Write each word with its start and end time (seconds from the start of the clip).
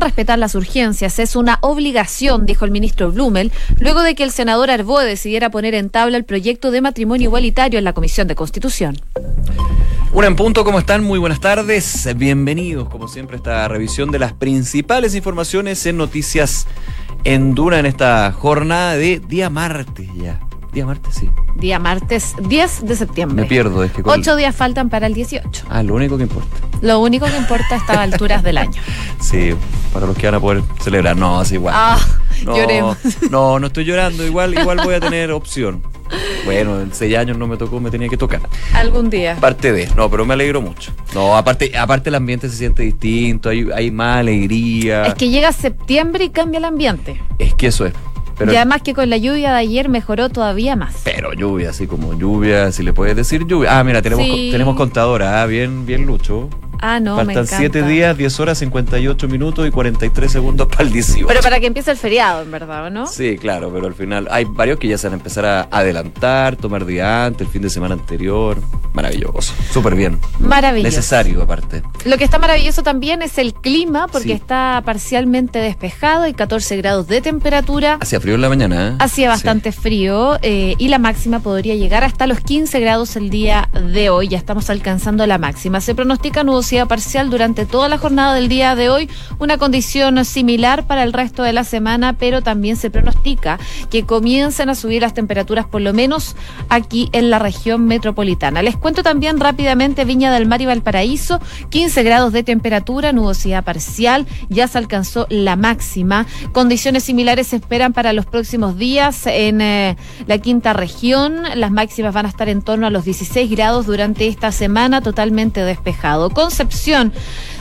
respetar 0.00 0.38
las 0.38 0.54
urgencias, 0.54 1.18
es 1.18 1.34
una 1.34 1.58
obligación, 1.62 2.46
dijo 2.46 2.64
el 2.64 2.70
ministro 2.70 3.10
Blumel, 3.10 3.50
luego 3.78 4.02
de 4.02 4.14
que 4.14 4.22
el 4.22 4.30
senador 4.30 4.70
Arboe 4.70 5.04
decidiera 5.04 5.50
poner 5.50 5.74
en 5.74 5.90
tabla 5.90 6.16
el 6.16 6.24
proyecto 6.24 6.70
de 6.70 6.80
matrimonio 6.80 7.24
igualitario 7.24 7.78
en 7.78 7.84
la 7.84 7.92
Comisión 7.92 8.28
de 8.28 8.34
Constitución. 8.34 9.00
Una 10.12 10.26
en 10.26 10.36
punto, 10.36 10.64
¿cómo 10.64 10.78
están? 10.78 11.02
Muy 11.02 11.18
buenas 11.18 11.40
tardes. 11.40 12.06
Bienvenidos, 12.16 12.88
como 12.90 13.08
siempre, 13.08 13.36
a 13.36 13.38
esta 13.38 13.68
revisión 13.68 14.10
de 14.10 14.18
las 14.18 14.34
principales 14.34 15.14
informaciones 15.14 15.84
en 15.86 15.96
Noticias 15.96 16.66
en 17.24 17.54
Duna 17.54 17.78
en 17.78 17.86
esta 17.86 18.30
jornada 18.32 18.96
de 18.96 19.20
día 19.20 19.48
martes 19.48 20.08
ya. 20.16 20.40
Día 20.72 20.86
martes, 20.86 21.14
sí. 21.14 21.28
Día 21.56 21.78
martes 21.78 22.34
10 22.48 22.86
de 22.86 22.96
septiembre. 22.96 23.42
Me 23.42 23.48
pierdo, 23.48 23.84
es 23.84 23.92
que 23.92 24.02
Ocho 24.04 24.36
días 24.36 24.56
faltan 24.56 24.88
para 24.88 25.06
el 25.06 25.12
18. 25.12 25.66
Ah, 25.68 25.82
lo 25.82 25.94
único 25.94 26.16
que 26.16 26.22
importa. 26.22 26.56
Lo 26.80 26.98
único 27.00 27.26
que 27.26 27.36
importa 27.36 27.74
a 27.74 27.76
estas 27.76 27.96
alturas 28.12 28.42
del 28.42 28.56
año. 28.56 28.80
Sí, 29.20 29.50
para 29.92 30.06
los 30.06 30.16
que 30.16 30.26
van 30.26 30.36
a 30.36 30.40
poder 30.40 30.62
celebrar. 30.82 31.14
No, 31.14 31.42
es 31.42 31.52
igual. 31.52 31.74
Ah, 31.76 32.00
no, 32.44 32.56
lloremos. 32.56 32.96
No, 33.30 33.60
no 33.60 33.66
estoy 33.66 33.84
llorando. 33.84 34.26
Igual, 34.26 34.54
igual 34.58 34.80
voy 34.82 34.94
a 34.94 35.00
tener 35.00 35.30
opción. 35.30 35.82
Bueno, 36.46 36.80
en 36.80 36.92
seis 36.94 37.16
años 37.16 37.36
no 37.36 37.46
me 37.46 37.58
tocó, 37.58 37.78
me 37.78 37.90
tenía 37.90 38.08
que 38.08 38.16
tocar. 38.16 38.40
Algún 38.74 39.10
día. 39.10 39.36
Parte 39.40 39.72
de, 39.72 39.88
no, 39.94 40.10
pero 40.10 40.24
me 40.24 40.32
alegro 40.34 40.60
mucho. 40.62 40.92
No, 41.14 41.36
aparte, 41.36 41.76
aparte 41.76 42.08
el 42.08 42.14
ambiente 42.14 42.48
se 42.48 42.56
siente 42.56 42.82
distinto, 42.82 43.50
hay, 43.50 43.68
hay 43.74 43.90
más 43.90 44.18
alegría. 44.18 45.04
Es 45.06 45.14
que 45.14 45.28
llega 45.28 45.52
septiembre 45.52 46.24
y 46.24 46.30
cambia 46.30 46.58
el 46.58 46.64
ambiente. 46.64 47.20
Es 47.38 47.54
que 47.54 47.68
eso 47.68 47.86
es. 47.86 47.92
Pero, 48.38 48.52
y 48.52 48.56
además 48.56 48.82
que 48.82 48.94
con 48.94 49.08
la 49.10 49.16
lluvia 49.16 49.50
de 49.52 49.58
ayer 49.58 49.88
mejoró 49.88 50.28
todavía 50.28 50.74
más. 50.76 50.94
pero 51.04 51.32
lluvia, 51.32 51.70
así 51.70 51.86
como 51.86 52.14
lluvia, 52.18 52.72
si 52.72 52.82
le 52.82 52.92
puedes 52.92 53.14
decir 53.16 53.46
lluvia. 53.46 53.78
Ah, 53.78 53.84
mira, 53.84 54.02
tenemos, 54.02 54.24
Sí. 54.24 54.48
tenemos 54.50 54.76
contadora, 54.76 55.42
ah, 55.42 55.46
bien, 55.46 55.86
bien 55.86 56.06
Lucho. 56.06 56.48
Ah, 56.84 56.98
no, 57.00 57.12
me 57.16 57.24
Faltan 57.34 57.44
encanta. 57.44 57.56
7 57.58 57.82
días, 57.84 58.16
10 58.18 58.40
horas, 58.40 58.58
58 58.58 59.28
minutos 59.28 59.66
y 59.66 59.70
43 59.70 60.30
segundos 60.32 60.66
para 60.66 60.82
el 60.82 60.92
18. 60.92 61.26
Pero 61.28 61.40
para 61.40 61.60
que 61.60 61.66
empiece 61.68 61.92
el 61.92 61.96
feriado, 61.96 62.42
en 62.42 62.50
verdad, 62.50 62.86
¿o 62.86 62.90
¿no? 62.90 63.06
Sí, 63.06 63.38
claro, 63.38 63.70
pero 63.72 63.86
al 63.86 63.94
final 63.94 64.26
hay 64.30 64.44
varios 64.44 64.78
que 64.80 64.88
ya 64.88 64.98
se 64.98 65.06
van 65.06 65.14
a 65.14 65.16
empezar 65.18 65.44
a 65.46 65.68
adelantar, 65.70 66.56
tomar 66.56 66.84
día 66.84 67.24
antes, 67.26 67.46
el 67.46 67.52
fin 67.52 67.62
de 67.62 67.70
semana 67.70 67.94
anterior. 67.94 68.58
Maravilloso, 68.94 69.54
súper 69.72 69.94
bien. 69.94 70.18
Maravilloso. 70.38 70.96
Necesario, 70.96 71.42
aparte. 71.42 71.82
Lo 72.04 72.18
que 72.18 72.24
está 72.24 72.38
maravilloso 72.38 72.82
también 72.82 73.22
es 73.22 73.38
el 73.38 73.54
clima, 73.54 74.06
porque 74.08 74.28
Sí. 74.28 74.32
está 74.32 74.82
parcialmente 74.84 75.60
despejado 75.60 76.26
y 76.26 76.34
14 76.34 76.76
grados 76.76 77.06
de 77.06 77.20
temperatura. 77.22 77.98
Hacía 78.00 78.20
frío 78.20 78.34
en 78.34 78.40
la 78.42 78.48
mañana, 78.48 78.88
¿eh? 78.88 78.94
Hacía 78.98 79.28
bastante 79.28 79.72
frío 79.72 80.36
eh, 80.42 80.74
y 80.78 80.88
la 80.88 80.98
máxima 80.98 81.38
podría 81.40 81.74
llegar 81.74 82.04
hasta 82.04 82.26
los 82.26 82.40
15 82.40 82.80
grados 82.80 83.16
el 83.16 83.30
día 83.30 83.68
de 83.92 84.10
hoy. 84.10 84.28
Ya 84.28 84.36
estamos 84.38 84.68
alcanzando 84.68 85.26
la 85.26 85.38
máxima. 85.38 85.80
Se 85.80 85.94
pronostica 85.94 86.44
parcial 86.86 87.28
durante 87.28 87.66
toda 87.66 87.88
la 87.88 87.98
jornada 87.98 88.34
del 88.34 88.48
día 88.48 88.74
de 88.74 88.88
hoy, 88.88 89.10
una 89.38 89.58
condición 89.58 90.24
similar 90.24 90.86
para 90.86 91.02
el 91.02 91.12
resto 91.12 91.42
de 91.42 91.52
la 91.52 91.64
semana, 91.64 92.14
pero 92.14 92.40
también 92.40 92.76
se 92.76 92.90
pronostica 92.90 93.58
que 93.90 94.04
comiencen 94.04 94.70
a 94.70 94.74
subir 94.74 95.02
las 95.02 95.12
temperaturas, 95.12 95.66
por 95.66 95.82
lo 95.82 95.92
menos 95.92 96.34
aquí 96.70 97.10
en 97.12 97.28
la 97.28 97.38
región 97.38 97.84
metropolitana. 97.86 98.62
Les 98.62 98.76
cuento 98.76 99.02
también 99.02 99.38
rápidamente 99.38 100.04
Viña 100.04 100.32
del 100.32 100.46
Mar 100.46 100.62
y 100.62 100.66
Valparaíso, 100.66 101.40
15 101.68 102.02
grados 102.02 102.32
de 102.32 102.42
temperatura, 102.42 103.12
nubosidad 103.12 103.64
parcial, 103.64 104.26
ya 104.48 104.66
se 104.66 104.78
alcanzó 104.78 105.26
la 105.28 105.56
máxima. 105.56 106.26
Condiciones 106.52 107.04
similares 107.04 107.48
se 107.48 107.56
esperan 107.56 107.92
para 107.92 108.12
los 108.12 108.24
próximos 108.24 108.78
días 108.78 109.26
en 109.26 109.60
eh, 109.60 109.96
la 110.26 110.38
quinta 110.38 110.72
región. 110.72 111.42
Las 111.54 111.70
máximas 111.70 112.14
van 112.14 112.26
a 112.26 112.30
estar 112.30 112.48
en 112.48 112.62
torno 112.62 112.86
a 112.86 112.90
los 112.90 113.04
16 113.04 113.50
grados 113.50 113.86
durante 113.86 114.26
esta 114.26 114.52
semana, 114.52 115.02
totalmente 115.02 115.60
despejado. 115.60 116.30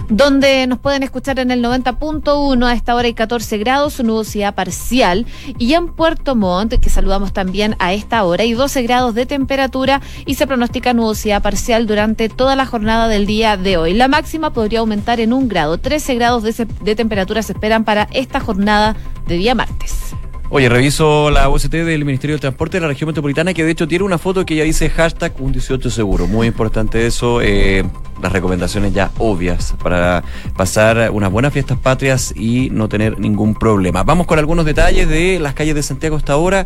Donde 0.10 0.68
nos 0.68 0.80
pueden 0.80 1.04
escuchar 1.04 1.40
en 1.40 1.52
el 1.52 1.64
90.1 1.64 2.66
a 2.66 2.74
esta 2.74 2.96
hora 2.96 3.08
hay 3.08 3.14
14 3.14 3.58
grados, 3.58 4.04
nubosidad 4.04 4.56
parcial. 4.56 5.26
Y 5.58 5.74
en 5.74 5.88
Puerto 5.88 6.36
Montt, 6.36 6.80
que 6.80 6.90
saludamos 6.90 7.32
también 7.34 7.76
a 7.80 7.94
esta 7.94 8.24
hora, 8.24 8.44
hay 8.44 8.54
12 8.54 8.82
grados 8.84 9.16
de 9.16 9.26
temperatura 9.26 10.02
y 10.26 10.36
se 10.36 10.48
pronostica 10.48 10.94
nubosidad 10.94 11.42
parcial 11.42 11.88
durante 11.88 12.30
toda 12.30 12.56
la 12.56 12.66
jornada 12.66 13.08
del 13.08 13.26
día 13.26 13.58
de 13.58 13.78
hoy. 13.78 13.94
La 13.94 14.08
máxima 14.08 14.52
podría 14.52 14.80
aumentar 14.80 15.20
en 15.20 15.34
un 15.34 15.48
grado. 15.48 15.78
13 15.78 16.16
grados 16.16 16.44
de, 16.44 16.67
de 16.82 16.95
temperatura 16.95 17.42
se 17.42 17.54
esperan 17.54 17.86
para 17.86 18.08
esta 18.11 18.40
jornada 18.40 18.95
de 19.28 19.36
día 19.36 19.56
martes. 19.56 20.14
Oye, 20.54 20.67
reviso 20.67 21.32
la 21.32 21.48
OST 21.48 21.72
del 21.72 22.04
Ministerio 22.04 22.34
del 22.34 22.42
Transporte 22.42 22.76
de 22.76 22.82
la 22.82 22.89
región 22.89 23.08
metropolitana 23.08 23.54
que 23.54 23.64
de 23.64 23.72
hecho 23.72 23.88
tiene 23.88 24.04
una 24.04 24.17
foto 24.17 24.45
que 24.45 24.54
ya 24.54 24.66
dice 24.66 24.89
hashtag 24.89 25.32
un 25.39 25.54
18 25.54 25.89
seguro. 25.89 26.28
Muy 26.28 26.45
importante 26.45 27.08
eso. 27.08 27.42
eh, 27.42 27.86
las 28.22 28.32
recomendaciones 28.32 28.94
ya 28.94 29.11
obvias 29.17 29.73
para 29.82 30.23
pasar 30.56 31.10
unas 31.11 31.32
buenas 31.32 31.54
fiestas 31.54 31.78
patrias 31.80 32.34
y 32.36 32.70
no 32.70 32.88
tener 32.88 33.20
ningún 33.20 33.56
problema. 33.56 34.04
Vamos 34.04 34.28
con 34.28 34.40
algunos 34.40 34.66
detalles 34.66 35.08
de 35.08 35.40
las 35.40 35.54
calles 35.54 35.76
de 35.76 35.84
Santiago 35.84 36.17
hasta 36.17 36.34
ahora. 36.34 36.66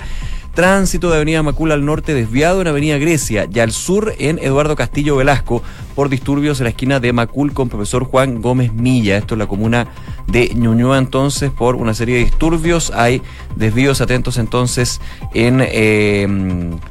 Tránsito 0.53 1.09
de 1.09 1.17
Avenida 1.17 1.43
Macula 1.43 1.73
al 1.73 1.83
norte 1.83 2.13
desviado 2.13 2.61
en 2.61 2.67
Avenida 2.67 2.97
Grecia 2.97 3.45
y 3.53 3.59
al 3.59 3.73
sur 3.73 4.13
en 4.19 4.39
Eduardo 4.39 4.77
Castillo 4.77 5.17
Velasco 5.17 5.61
por 5.95 6.07
disturbios 6.07 6.61
en 6.61 6.63
la 6.65 6.69
esquina 6.69 7.01
de 7.01 7.11
Macul 7.11 7.51
con 7.51 7.67
profesor 7.67 8.05
Juan 8.05 8.41
Gómez 8.41 8.71
Milla. 8.71 9.17
Esto 9.17 9.35
es 9.35 9.39
la 9.39 9.47
comuna 9.47 9.87
de 10.27 10.53
Ñuñoa 10.55 10.97
entonces 10.97 11.51
por 11.51 11.75
una 11.75 11.93
serie 11.93 12.15
de 12.17 12.25
disturbios. 12.25 12.91
Hay 12.91 13.21
desvíos 13.55 14.01
atentos 14.01 14.37
entonces 14.37 15.01
en 15.33 15.61
eh, 15.61 16.27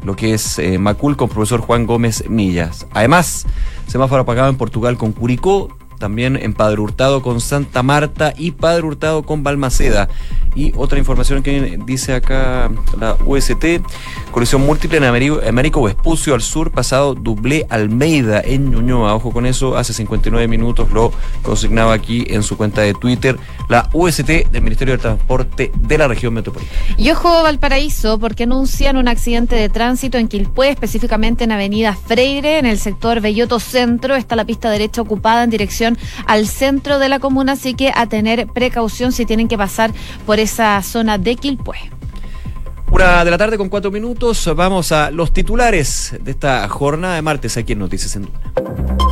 lo 0.05 0.17
que 0.17 0.35
es 0.35 0.59
eh, 0.59 0.79
Macul 0.79 1.17
con 1.17 1.29
profesor 1.29 1.61
Juan 1.61 1.87
Gómez 1.87 2.29
Millas. 2.29 2.87
Además, 2.93 3.47
semáforo 3.87 4.23
apagado 4.23 4.49
en 4.49 4.57
Portugal 4.57 4.97
con 4.97 5.13
Curicó. 5.13 5.69
También 5.99 6.37
en 6.37 6.55
Padre 6.55 6.81
Hurtado 6.81 7.23
con 7.23 7.41
Santa 7.41 7.83
Marta 7.83 8.33
y 8.37 8.53
Padre 8.53 8.83
Hurtado 8.83 9.23
con 9.23 9.43
Balmaceda. 9.43 10.09
Y 10.57 10.73
otra 10.77 10.99
información 10.99 11.43
que 11.43 11.79
dice 11.85 12.15
acá 12.15 12.71
la 12.99 13.17
UST, 13.27 13.81
colisión 14.31 14.65
múltiple 14.65 14.99
en 14.99 15.05
Américo, 15.05 15.83
Vespucio 15.83 16.35
al 16.35 16.43
sur, 16.43 16.71
pasado 16.71 17.15
Dublé 17.15 17.67
Almeida 17.71 18.41
en 18.41 18.71
Ñuñoa. 18.71 19.15
Ojo 19.15 19.33
con 19.33 19.47
eso, 19.47 19.77
hace 19.77 19.93
59 19.93 20.47
minutos 20.47 20.91
lo 20.93 21.13
consignaba 21.43 21.93
aquí 21.93 22.25
en 22.29 22.45
su 22.45 22.57
cuenta 22.57 22.83
de 22.83 22.95
Twitter 22.95 23.37
la 23.69 23.89
UST 23.93 24.51
del 24.51 24.63
Ministerio 24.63 24.93
del 24.93 25.01
Transporte 25.01 25.73
de 25.77 25.99
la 25.99 26.07
región 26.07 26.35
metropolitana. 26.35 26.79
Y 26.97 27.11
ojo 27.11 27.43
Valparaíso, 27.43 28.19
porque 28.19 28.45
anuncian 28.45 28.97
un 28.97 29.09
accidente 29.09 29.57
de 29.57 29.69
tránsito 29.69 30.19
en 30.19 30.29
Quilpué, 30.29 30.71
específicamente 30.71 31.45
en 31.45 31.53
Avenida 31.53 31.95
Freire, 31.95 32.59
en 32.59 32.67
el 32.67 32.79
sector 32.79 33.21
Belloto 33.21 33.59
Centro. 33.59 34.15
Está 34.15 34.37
la 34.37 34.45
pista 34.45 34.71
derecha 34.71 35.03
ocupada 35.03 35.43
en 35.43 35.51
dirección 35.51 35.84
al 36.27 36.47
centro 36.47 36.99
de 36.99 37.09
la 37.09 37.19
comuna, 37.19 37.53
así 37.53 37.75
que 37.75 37.93
a 37.95 38.07
tener 38.07 38.47
precaución 38.47 39.13
si 39.13 39.27
tienen 39.27 39.49
que 39.49 39.59
pasar 39.59 39.93
por 40.27 40.39
esa 40.39 40.83
zona 40.83 41.19
de 41.19 41.37
Quilpué. 41.37 41.77
Una 42.91 43.25
de 43.25 43.31
la 43.31 43.39
tarde 43.39 43.59
con 43.59 43.69
cuatro 43.69 43.91
minutos, 43.91 44.49
vamos 44.55 44.93
a 44.93 45.11
los 45.11 45.33
titulares 45.33 46.15
de 46.21 46.31
esta 46.31 46.69
jornada 46.69 47.17
de 47.17 47.23
martes 47.23 47.57
aquí 47.57 47.73
en 47.73 47.81
Noticias 47.81 48.15
en 48.17 48.23
Duna. 48.23 49.04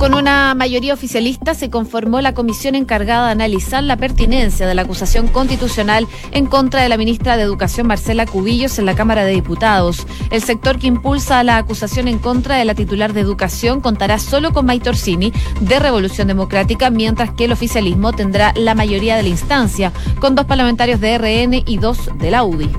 Con 0.00 0.14
una 0.14 0.54
mayoría 0.54 0.94
oficialista 0.94 1.52
se 1.52 1.68
conformó 1.68 2.22
la 2.22 2.32
comisión 2.32 2.74
encargada 2.74 3.26
de 3.26 3.32
analizar 3.32 3.84
la 3.84 3.98
pertinencia 3.98 4.66
de 4.66 4.74
la 4.74 4.80
acusación 4.80 5.28
constitucional 5.28 6.08
en 6.32 6.46
contra 6.46 6.82
de 6.82 6.88
la 6.88 6.96
ministra 6.96 7.36
de 7.36 7.42
Educación 7.42 7.86
Marcela 7.86 8.24
Cubillos 8.24 8.78
en 8.78 8.86
la 8.86 8.94
Cámara 8.94 9.26
de 9.26 9.32
Diputados. 9.32 10.06
El 10.30 10.42
sector 10.42 10.78
que 10.78 10.86
impulsa 10.86 11.44
la 11.44 11.58
acusación 11.58 12.08
en 12.08 12.18
contra 12.18 12.56
de 12.56 12.64
la 12.64 12.74
titular 12.74 13.12
de 13.12 13.20
Educación 13.20 13.82
contará 13.82 14.18
solo 14.18 14.54
con 14.54 14.64
May 14.64 14.80
Torsini 14.80 15.34
de 15.60 15.78
Revolución 15.78 16.28
Democrática, 16.28 16.88
mientras 16.88 17.34
que 17.34 17.44
el 17.44 17.52
oficialismo 17.52 18.14
tendrá 18.14 18.54
la 18.56 18.74
mayoría 18.74 19.16
de 19.16 19.24
la 19.24 19.28
instancia, 19.28 19.92
con 20.18 20.34
dos 20.34 20.46
parlamentarios 20.46 20.98
de 21.00 21.18
RN 21.18 21.62
y 21.66 21.76
dos 21.76 22.08
de 22.14 22.30
la 22.30 22.42
UDI. 22.42 22.70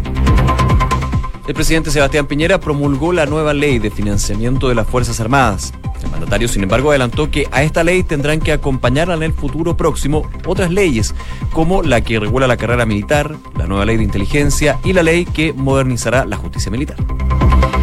El 1.47 1.56
presidente 1.56 1.90
Sebastián 1.90 2.28
Piñera 2.28 2.59
promulgó 2.59 3.12
la 3.13 3.25
nueva 3.25 3.53
ley 3.53 3.79
de 3.79 3.90
financiamiento 3.90 4.69
de 4.69 4.75
las 4.75 4.88
Fuerzas 4.88 5.19
Armadas. 5.19 5.74
El 6.03 6.12
mandatario, 6.12 6.47
sin 6.47 6.63
embargo, 6.63 6.91
adelantó 6.91 7.31
que 7.31 7.47
a 7.52 7.63
esta 7.63 7.84
ley 7.84 8.03
tendrán 8.03 8.40
que 8.40 8.52
acompañarla 8.52 9.16
en 9.16 9.24
el 9.24 9.34
futuro 9.34 9.75
próximo 9.75 10.30
otras 10.46 10.72
leyes, 10.72 11.16
como 11.51 11.81
la 11.81 12.01
que 12.01 12.19
regula 12.19 12.48
la 12.48 12.57
carrera 12.57 12.86
militar, 12.86 13.36
la 13.57 13.66
nueva 13.66 13.86
ley 13.86 13.98
de 13.98 14.04
inteligencia 14.04 14.80
y 14.83 14.94
la 14.94 15.04
ley 15.04 15.25
que 15.25 15.51
modernizará 15.54 16.25
la 16.25 16.38
justicia 16.38 16.71
militar. 16.71 16.98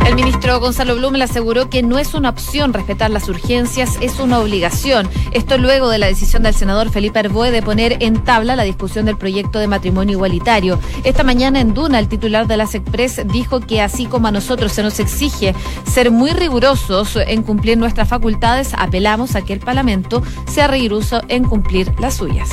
El 0.08 0.14
ministro 0.14 0.58
Gonzalo 0.58 0.96
Blum 0.96 1.16
le 1.16 1.24
aseguró 1.24 1.68
que 1.68 1.82
no 1.82 1.98
es 1.98 2.14
una 2.14 2.30
opción 2.30 2.72
respetar 2.72 3.10
las 3.10 3.28
urgencias, 3.28 3.98
es 4.00 4.18
una 4.18 4.38
obligación. 4.38 5.06
Esto 5.32 5.58
luego 5.58 5.90
de 5.90 5.98
la 5.98 6.06
decisión 6.06 6.44
del 6.44 6.54
senador 6.54 6.88
Felipe 6.88 7.18
Arboe 7.18 7.50
de 7.50 7.60
poner 7.60 7.98
en 8.00 8.24
tabla 8.24 8.56
la 8.56 8.62
discusión 8.62 9.04
del 9.04 9.18
proyecto 9.18 9.58
de 9.58 9.66
matrimonio 9.66 10.14
igualitario. 10.14 10.80
Esta 11.04 11.24
mañana 11.24 11.60
en 11.60 11.74
Duna, 11.74 11.98
el 11.98 12.08
titular 12.08 12.46
de 12.46 12.56
la 12.56 12.66
SECPRES 12.66 13.28
dijo 13.28 13.60
que 13.60 13.82
así 13.82 14.06
como 14.06 14.28
a 14.28 14.32
nosotros 14.32 14.72
se 14.72 14.82
nos 14.82 14.98
exige 14.98 15.54
ser 15.84 16.10
muy 16.10 16.30
rigurosos 16.30 17.16
en 17.16 17.42
cumplir 17.42 17.76
nuestras 17.76 18.08
facultades, 18.08 18.72
apelamos 18.78 19.36
a 19.36 19.42
que 19.42 19.52
el 19.52 19.60
Parlamento 19.60 20.22
sea 20.46 20.68
riguroso 20.68 21.20
en 21.28 21.44
cumplir 21.44 21.92
las 22.00 22.14
suyas. 22.16 22.48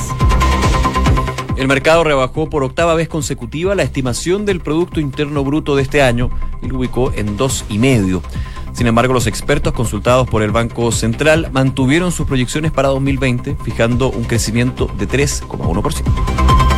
El 1.56 1.68
mercado 1.68 2.04
rebajó 2.04 2.50
por 2.50 2.62
octava 2.62 2.94
vez 2.94 3.08
consecutiva 3.08 3.74
la 3.74 3.82
estimación 3.82 4.44
del 4.44 4.60
Producto 4.60 5.00
Interno 5.00 5.42
Bruto 5.42 5.74
de 5.74 5.82
este 5.82 6.02
año 6.02 6.30
y 6.62 6.66
lo 6.68 6.78
ubicó 6.78 7.12
en 7.14 7.38
dos 7.38 7.64
y 7.70 7.78
medio. 7.78 8.22
Sin 8.74 8.86
embargo, 8.86 9.14
los 9.14 9.26
expertos 9.26 9.72
consultados 9.72 10.28
por 10.28 10.42
el 10.42 10.50
Banco 10.50 10.92
Central 10.92 11.48
mantuvieron 11.52 12.12
sus 12.12 12.26
proyecciones 12.26 12.72
para 12.72 12.88
2020, 12.88 13.56
fijando 13.64 14.10
un 14.10 14.24
crecimiento 14.24 14.90
de 14.98 15.08
3,1%. 15.08 16.75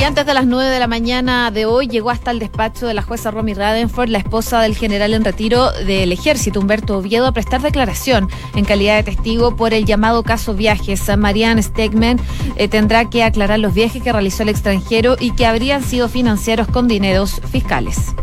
Y 0.00 0.04
antes 0.04 0.24
de 0.26 0.32
las 0.32 0.46
9 0.46 0.70
de 0.70 0.78
la 0.78 0.86
mañana 0.86 1.50
de 1.50 1.66
hoy 1.66 1.88
llegó 1.88 2.10
hasta 2.10 2.30
el 2.30 2.38
despacho 2.38 2.86
de 2.86 2.94
la 2.94 3.02
jueza 3.02 3.32
Romy 3.32 3.52
Radenford, 3.52 4.08
la 4.10 4.18
esposa 4.18 4.60
del 4.62 4.76
general 4.76 5.12
en 5.12 5.24
retiro 5.24 5.72
del 5.72 6.12
ejército, 6.12 6.60
Humberto 6.60 6.98
Oviedo, 6.98 7.26
a 7.26 7.32
prestar 7.32 7.62
declaración 7.62 8.28
en 8.54 8.64
calidad 8.64 8.94
de 8.96 9.02
testigo 9.02 9.56
por 9.56 9.74
el 9.74 9.86
llamado 9.86 10.22
caso 10.22 10.54
viajes. 10.54 11.02
Marianne 11.18 11.64
Stegman 11.64 12.20
eh, 12.54 12.68
tendrá 12.68 13.10
que 13.10 13.24
aclarar 13.24 13.58
los 13.58 13.74
viajes 13.74 14.00
que 14.00 14.12
realizó 14.12 14.44
el 14.44 14.50
extranjero 14.50 15.16
y 15.18 15.32
que 15.32 15.46
habrían 15.46 15.82
sido 15.82 16.08
financiados 16.08 16.68
con 16.68 16.86
dineros 16.86 17.40
fiscales. 17.50 18.14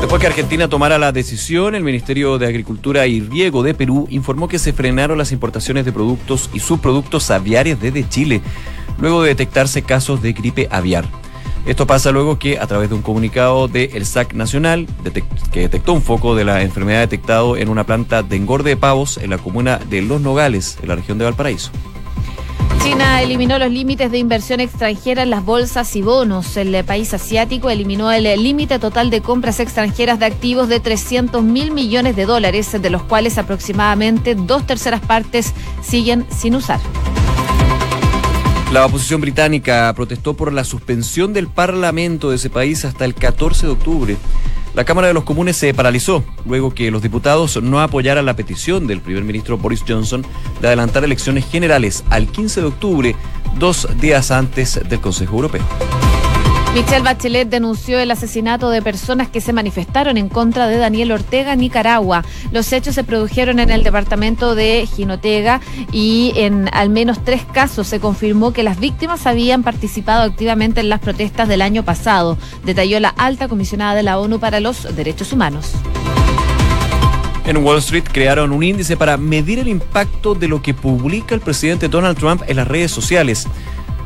Después 0.00 0.22
que 0.22 0.26
Argentina 0.26 0.66
tomara 0.66 0.98
la 0.98 1.12
decisión, 1.12 1.74
el 1.74 1.84
Ministerio 1.84 2.38
de 2.38 2.46
Agricultura 2.46 3.06
y 3.06 3.20
Riego 3.20 3.62
de 3.62 3.74
Perú 3.74 4.08
informó 4.10 4.48
que 4.48 4.58
se 4.58 4.72
frenaron 4.72 5.18
las 5.18 5.30
importaciones 5.30 5.84
de 5.84 5.92
productos 5.92 6.48
y 6.54 6.60
subproductos 6.60 7.30
aviares 7.30 7.78
desde 7.80 8.08
Chile 8.08 8.40
luego 8.98 9.22
de 9.22 9.28
detectarse 9.28 9.82
casos 9.82 10.22
de 10.22 10.32
gripe 10.32 10.68
aviar. 10.70 11.04
Esto 11.66 11.86
pasa 11.86 12.10
luego 12.10 12.38
que, 12.38 12.58
a 12.58 12.66
través 12.66 12.88
de 12.88 12.94
un 12.94 13.02
comunicado 13.02 13.68
del 13.68 14.06
SAC 14.06 14.32
Nacional, 14.32 14.86
que 15.52 15.60
detectó 15.60 15.92
un 15.92 16.02
foco 16.02 16.34
de 16.34 16.44
la 16.44 16.62
enfermedad 16.62 17.00
detectado 17.00 17.58
en 17.58 17.68
una 17.68 17.84
planta 17.84 18.22
de 18.22 18.36
engorde 18.36 18.70
de 18.70 18.76
pavos 18.78 19.18
en 19.18 19.30
la 19.30 19.38
comuna 19.38 19.78
de 19.78 20.00
Los 20.00 20.22
Nogales, 20.22 20.78
en 20.82 20.88
la 20.88 20.96
región 20.96 21.18
de 21.18 21.26
Valparaíso. 21.26 21.70
China 22.90 23.22
eliminó 23.22 23.56
los 23.56 23.70
límites 23.70 24.10
de 24.10 24.18
inversión 24.18 24.58
extranjera 24.58 25.22
en 25.22 25.30
las 25.30 25.44
bolsas 25.44 25.94
y 25.94 26.02
bonos. 26.02 26.56
El 26.56 26.84
país 26.84 27.14
asiático 27.14 27.70
eliminó 27.70 28.10
el 28.10 28.24
límite 28.42 28.80
total 28.80 29.10
de 29.10 29.20
compras 29.20 29.60
extranjeras 29.60 30.18
de 30.18 30.26
activos 30.26 30.68
de 30.68 30.80
300 30.80 31.40
mil 31.44 31.70
millones 31.70 32.16
de 32.16 32.26
dólares, 32.26 32.82
de 32.82 32.90
los 32.90 33.04
cuales 33.04 33.38
aproximadamente 33.38 34.34
dos 34.34 34.66
terceras 34.66 35.00
partes 35.02 35.54
siguen 35.84 36.26
sin 36.36 36.56
usar. 36.56 36.80
La 38.72 38.84
oposición 38.84 39.20
británica 39.20 39.92
protestó 39.94 40.34
por 40.34 40.52
la 40.52 40.64
suspensión 40.64 41.32
del 41.32 41.46
Parlamento 41.46 42.30
de 42.30 42.36
ese 42.36 42.50
país 42.50 42.84
hasta 42.84 43.04
el 43.04 43.14
14 43.14 43.66
de 43.66 43.72
octubre. 43.72 44.16
La 44.74 44.84
Cámara 44.84 45.08
de 45.08 45.14
los 45.14 45.24
Comunes 45.24 45.56
se 45.56 45.74
paralizó 45.74 46.22
luego 46.46 46.72
que 46.72 46.90
los 46.90 47.02
diputados 47.02 47.60
no 47.62 47.80
apoyaran 47.80 48.24
la 48.24 48.36
petición 48.36 48.86
del 48.86 49.00
primer 49.00 49.24
ministro 49.24 49.58
Boris 49.58 49.84
Johnson 49.86 50.24
de 50.60 50.68
adelantar 50.68 51.02
elecciones 51.02 51.44
generales 51.50 52.04
al 52.08 52.28
15 52.28 52.60
de 52.60 52.66
octubre, 52.68 53.16
dos 53.58 53.88
días 54.00 54.30
antes 54.30 54.80
del 54.88 55.00
Consejo 55.00 55.36
Europeo. 55.36 55.62
Michelle 56.72 57.02
Bachelet 57.02 57.48
denunció 57.48 57.98
el 57.98 58.12
asesinato 58.12 58.70
de 58.70 58.80
personas 58.80 59.28
que 59.28 59.40
se 59.40 59.52
manifestaron 59.52 60.16
en 60.16 60.28
contra 60.28 60.68
de 60.68 60.76
Daniel 60.76 61.10
Ortega 61.10 61.54
en 61.54 61.60
Nicaragua. 61.60 62.24
Los 62.52 62.72
hechos 62.72 62.94
se 62.94 63.02
produjeron 63.02 63.58
en 63.58 63.70
el 63.70 63.82
departamento 63.82 64.54
de 64.54 64.86
Jinotega 64.86 65.60
y 65.90 66.32
en 66.36 66.70
al 66.72 66.88
menos 66.88 67.24
tres 67.24 67.42
casos 67.52 67.88
se 67.88 67.98
confirmó 67.98 68.52
que 68.52 68.62
las 68.62 68.78
víctimas 68.78 69.26
habían 69.26 69.64
participado 69.64 70.22
activamente 70.22 70.78
en 70.78 70.90
las 70.90 71.00
protestas 71.00 71.48
del 71.48 71.60
año 71.60 71.84
pasado, 71.84 72.38
detalló 72.64 73.00
la 73.00 73.08
alta 73.08 73.48
comisionada 73.48 73.96
de 73.96 74.04
la 74.04 74.20
ONU 74.20 74.38
para 74.38 74.60
los 74.60 74.94
Derechos 74.94 75.32
Humanos. 75.32 75.72
En 77.46 77.56
Wall 77.56 77.78
Street 77.78 78.04
crearon 78.12 78.52
un 78.52 78.62
índice 78.62 78.96
para 78.96 79.16
medir 79.16 79.58
el 79.58 79.66
impacto 79.66 80.36
de 80.36 80.46
lo 80.46 80.62
que 80.62 80.72
publica 80.72 81.34
el 81.34 81.40
presidente 81.40 81.88
Donald 81.88 82.16
Trump 82.16 82.42
en 82.46 82.56
las 82.56 82.68
redes 82.68 82.92
sociales. 82.92 83.48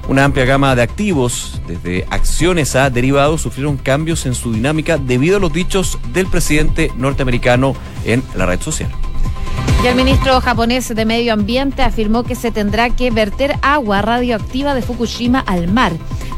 Una 0.06 0.24
amplia 0.24 0.44
gama 0.44 0.76
de 0.76 0.82
activos, 0.82 1.60
desde 1.66 2.06
acciones 2.10 2.76
a 2.76 2.90
derivados, 2.90 3.40
sufrieron 3.40 3.78
cambios 3.78 4.26
en 4.26 4.34
su 4.34 4.52
dinámica 4.52 4.98
debido 4.98 5.38
a 5.38 5.40
los 5.40 5.52
dichos 5.52 5.98
del 6.12 6.26
presidente 6.26 6.92
norteamericano 6.96 7.74
en 8.04 8.22
la 8.34 8.44
red 8.44 8.60
social. 8.60 8.90
Y 9.82 9.86
el 9.86 9.96
ministro 9.96 10.40
japonés 10.40 10.94
de 10.94 11.04
Medio 11.04 11.32
Ambiente 11.32 11.82
afirmó 11.82 12.22
que 12.22 12.34
se 12.34 12.50
tendrá 12.50 12.90
que 12.90 13.10
verter 13.10 13.56
agua 13.62 14.02
radioactiva 14.02 14.74
de 14.74 14.82
Fukushima 14.82 15.40
al 15.40 15.68
mar. 15.68 15.92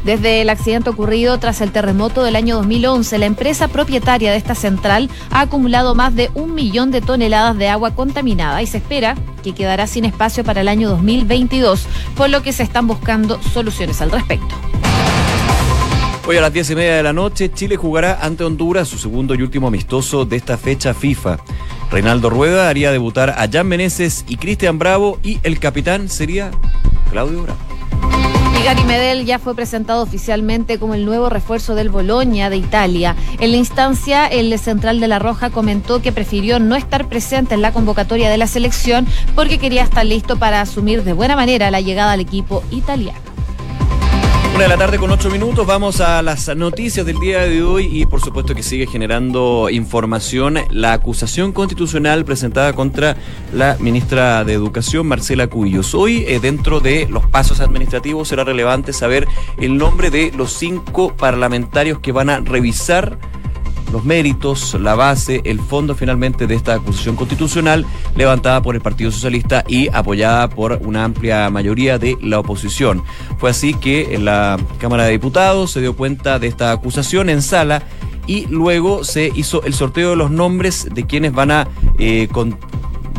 Desde 0.07 0.41
el 0.41 0.49
accidente 0.49 0.89
ocurrido 0.89 1.37
tras 1.37 1.59
el 1.59 1.73
terremoto 1.73 2.23
del 2.23 2.37
año 2.37 2.55
2011, 2.55 3.17
la 3.17 3.25
empresa 3.25 3.67
propietaria 3.67 4.31
de 4.31 4.37
esta 4.37 4.55
central 4.55 5.09
ha 5.31 5.41
acumulado 5.41 5.95
más 5.95 6.15
de 6.15 6.31
un 6.33 6.55
millón 6.55 6.91
de 6.91 7.01
toneladas 7.01 7.57
de 7.57 7.67
agua 7.67 7.93
contaminada 7.93 8.61
y 8.61 8.67
se 8.67 8.77
espera 8.77 9.17
que 9.43 9.53
quedará 9.53 9.85
sin 9.85 10.05
espacio 10.05 10.45
para 10.45 10.61
el 10.61 10.69
año 10.69 10.87
2022, 10.91 11.87
por 12.15 12.29
lo 12.29 12.41
que 12.41 12.53
se 12.53 12.63
están 12.63 12.87
buscando 12.87 13.37
soluciones 13.51 13.99
al 13.99 14.11
respecto. 14.11 14.55
Hoy 16.25 16.37
a 16.37 16.41
las 16.41 16.53
diez 16.53 16.69
y 16.69 16.75
media 16.75 16.95
de 16.95 17.03
la 17.03 17.11
noche, 17.11 17.51
Chile 17.51 17.75
jugará 17.75 18.19
ante 18.21 18.45
Honduras 18.45 18.87
su 18.87 18.97
segundo 18.97 19.35
y 19.35 19.41
último 19.41 19.67
amistoso 19.67 20.23
de 20.23 20.37
esta 20.37 20.57
fecha 20.57 20.93
FIFA. 20.93 21.35
Reinaldo 21.91 22.29
Rueda 22.29 22.69
haría 22.69 22.93
debutar 22.93 23.31
a 23.31 23.45
Jan 23.51 23.67
Meneses 23.67 24.23
y 24.29 24.37
Cristian 24.37 24.79
Bravo 24.79 25.19
y 25.21 25.39
el 25.43 25.59
capitán 25.59 26.07
sería 26.07 26.51
Claudio 27.11 27.43
Bravo. 27.43 27.66
Gary 28.67 29.23
ya 29.23 29.39
fue 29.39 29.55
presentado 29.55 30.03
oficialmente 30.03 30.77
como 30.77 30.93
el 30.93 31.05
nuevo 31.05 31.29
refuerzo 31.29 31.73
del 31.73 31.87
Boloña 31.87 32.49
de 32.49 32.57
Italia. 32.57 33.15
En 33.39 33.51
la 33.51 33.57
instancia, 33.57 34.27
el 34.27 34.59
central 34.59 34.99
de 34.99 35.07
La 35.07 35.19
Roja 35.19 35.49
comentó 35.49 36.01
que 36.01 36.11
prefirió 36.11 36.59
no 36.59 36.75
estar 36.75 37.07
presente 37.07 37.53
en 37.53 37.61
la 37.61 37.71
convocatoria 37.71 38.29
de 38.29 38.37
la 38.37 38.45
selección 38.45 39.07
porque 39.35 39.57
quería 39.57 39.83
estar 39.83 40.05
listo 40.05 40.37
para 40.37 40.59
asumir 40.59 41.05
de 41.05 41.13
buena 41.13 41.37
manera 41.37 41.71
la 41.71 41.79
llegada 41.79 42.11
al 42.11 42.19
equipo 42.19 42.61
italiano. 42.69 43.26
De 44.57 44.67
la 44.67 44.75
tarde 44.75 44.97
con 44.97 45.11
ocho 45.11 45.29
minutos, 45.29 45.67
vamos 45.67 46.01
a 46.01 46.19
las 46.23 46.53
noticias 46.55 47.05
del 47.05 47.19
día 47.19 47.41
de 47.41 47.61
hoy 47.61 47.89
y 47.91 48.07
por 48.07 48.21
supuesto 48.21 48.55
que 48.55 48.63
sigue 48.63 48.87
generando 48.87 49.69
información 49.69 50.57
la 50.71 50.93
acusación 50.93 51.51
constitucional 51.53 52.25
presentada 52.25 52.73
contra 52.73 53.15
la 53.53 53.77
ministra 53.79 54.43
de 54.43 54.53
Educación, 54.53 55.05
Marcela 55.05 55.45
Cubillos. 55.45 55.93
Hoy, 55.93 56.25
eh, 56.27 56.39
dentro 56.39 56.79
de 56.79 57.07
los 57.07 57.27
pasos 57.27 57.59
administrativos, 57.59 58.29
será 58.29 58.43
relevante 58.43 58.93
saber 58.93 59.27
el 59.59 59.77
nombre 59.77 60.09
de 60.09 60.31
los 60.35 60.53
cinco 60.53 61.15
parlamentarios 61.15 61.99
que 61.99 62.11
van 62.11 62.31
a 62.31 62.39
revisar 62.39 63.19
los 63.91 64.05
méritos, 64.05 64.75
la 64.79 64.95
base, 64.95 65.41
el 65.45 65.59
fondo 65.59 65.95
finalmente 65.95 66.47
de 66.47 66.55
esta 66.55 66.75
acusación 66.75 67.15
constitucional 67.15 67.85
levantada 68.15 68.61
por 68.61 68.75
el 68.75 68.81
Partido 68.81 69.11
Socialista 69.11 69.63
y 69.67 69.89
apoyada 69.93 70.49
por 70.49 70.79
una 70.83 71.03
amplia 71.03 71.49
mayoría 71.49 71.97
de 71.97 72.17
la 72.21 72.39
oposición. 72.39 73.03
Fue 73.37 73.49
así 73.49 73.73
que 73.73 74.15
en 74.15 74.25
la 74.25 74.57
Cámara 74.79 75.05
de 75.05 75.11
Diputados 75.11 75.71
se 75.71 75.81
dio 75.81 75.95
cuenta 75.95 76.39
de 76.39 76.47
esta 76.47 76.71
acusación 76.71 77.29
en 77.29 77.41
sala 77.41 77.83
y 78.25 78.45
luego 78.47 79.03
se 79.03 79.31
hizo 79.33 79.63
el 79.63 79.73
sorteo 79.73 80.11
de 80.11 80.15
los 80.17 80.31
nombres 80.31 80.87
de 80.91 81.05
quienes 81.05 81.33
van 81.33 81.51
a 81.51 81.67
eh, 81.97 82.27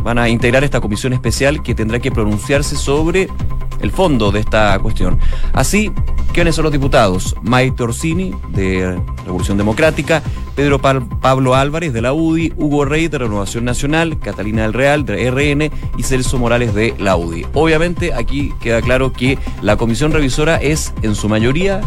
van 0.03 0.19
a 0.19 0.29
integrar 0.29 0.65
esta 0.65 0.81
comisión 0.81 1.13
especial 1.13 1.63
que 1.63 1.75
tendrá 1.75 1.99
que 1.99 2.13
pronunciarse 2.13 2.77
sobre 2.77 3.29
el 3.81 3.91
fondo 3.91 4.31
de 4.31 4.41
esta 4.41 4.79
cuestión. 4.79 5.19
Así, 5.53 5.93
¿quiénes 6.33 6.55
son 6.55 6.65
los 6.65 6.73
diputados? 6.73 7.37
Maite 7.43 7.83
Orsini, 7.83 8.35
de 8.51 9.01
Revolución 9.25 9.59
Democrática, 9.59 10.23
Pedro 10.55 10.79
Pablo 10.79 11.55
Álvarez, 11.55 11.93
de 11.93 12.03
la 12.03 12.13
UDI, 12.13 12.53
Hugo 12.57 12.85
Rey, 12.85 13.09
de 13.09 13.19
Renovación 13.19 13.65
Nacional, 13.65 14.19
Catalina 14.19 14.63
del 14.63 14.73
Real, 14.73 15.05
de 15.05 15.31
RN, 15.31 15.71
y 15.97 16.03
Celso 16.03 16.39
Morales, 16.39 16.75
de 16.75 16.95
la 16.99 17.17
UDI. 17.17 17.47
Obviamente, 17.55 18.13
aquí 18.13 18.53
queda 18.61 18.83
claro 18.83 19.13
que 19.13 19.39
la 19.63 19.77
comisión 19.77 20.13
revisora 20.13 20.57
es, 20.57 20.93
en 21.03 21.15
su 21.15 21.29
mayoría, 21.29 21.81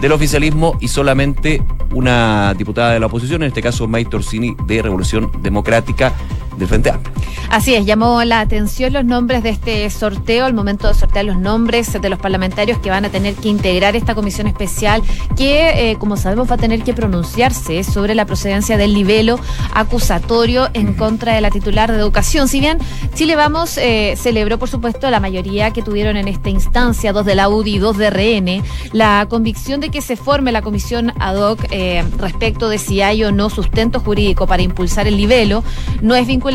del 0.00 0.12
oficialismo 0.12 0.76
y 0.80 0.88
solamente 0.88 1.62
una 1.92 2.54
diputada 2.54 2.92
de 2.92 3.00
la 3.00 3.06
oposición, 3.06 3.42
en 3.42 3.48
este 3.48 3.62
caso 3.62 3.86
Maite 3.86 4.16
Orsini, 4.16 4.56
de 4.66 4.80
Revolución 4.80 5.30
Democrática 5.42 6.14
del 6.56 6.68
Frente 6.68 6.90
Amplio. 6.90 7.14
Así 7.50 7.74
es, 7.74 7.84
llamó 7.84 8.22
la 8.22 8.40
atención 8.40 8.92
los 8.92 9.04
nombres 9.04 9.42
de 9.42 9.50
este 9.50 9.88
sorteo, 9.90 10.46
al 10.46 10.54
momento 10.54 10.86
de 10.86 10.94
sortear 10.94 11.24
los 11.24 11.36
nombres 11.36 12.00
de 12.00 12.08
los 12.08 12.18
parlamentarios 12.18 12.78
que 12.78 12.90
van 12.90 13.04
a 13.04 13.08
tener 13.08 13.34
que 13.34 13.48
integrar 13.48 13.96
esta 13.96 14.14
comisión 14.14 14.46
especial, 14.46 15.02
que, 15.36 15.90
eh, 15.90 15.96
como 15.98 16.16
sabemos, 16.16 16.48
va 16.48 16.54
a 16.54 16.58
tener 16.58 16.84
que 16.84 16.94
pronunciarse 16.94 17.82
sobre 17.82 18.14
la 18.14 18.24
procedencia 18.24 18.76
del 18.76 18.94
libelo 18.94 19.40
acusatorio 19.74 20.68
en 20.74 20.94
contra 20.94 21.34
de 21.34 21.40
la 21.40 21.50
titular 21.50 21.90
de 21.90 21.98
educación. 21.98 22.46
Si 22.46 22.60
bien 22.60 22.78
Chile 23.14 23.34
Vamos 23.34 23.78
eh, 23.78 24.14
celebró, 24.16 24.58
por 24.58 24.68
supuesto, 24.68 25.10
la 25.10 25.18
mayoría 25.18 25.72
que 25.72 25.82
tuvieron 25.82 26.16
en 26.16 26.28
esta 26.28 26.50
instancia, 26.50 27.12
dos 27.12 27.26
de 27.26 27.34
la 27.34 27.48
UDI 27.48 27.74
y 27.74 27.78
dos 27.78 27.96
de 27.96 28.10
RN, 28.10 28.62
la 28.92 29.26
convicción 29.28 29.80
de 29.80 29.90
que 29.90 30.02
se 30.02 30.16
forme 30.16 30.52
la 30.52 30.62
comisión 30.62 31.12
ad 31.18 31.36
hoc 31.36 31.64
eh, 31.70 32.04
respecto 32.18 32.68
de 32.68 32.78
si 32.78 33.02
hay 33.02 33.24
o 33.24 33.32
no 33.32 33.50
sustento 33.50 33.98
jurídico 33.98 34.46
para 34.46 34.62
impulsar 34.62 35.08
el 35.08 35.16
libelo 35.16 35.64
no 36.00 36.14
es 36.14 36.26
vinculante 36.26 36.49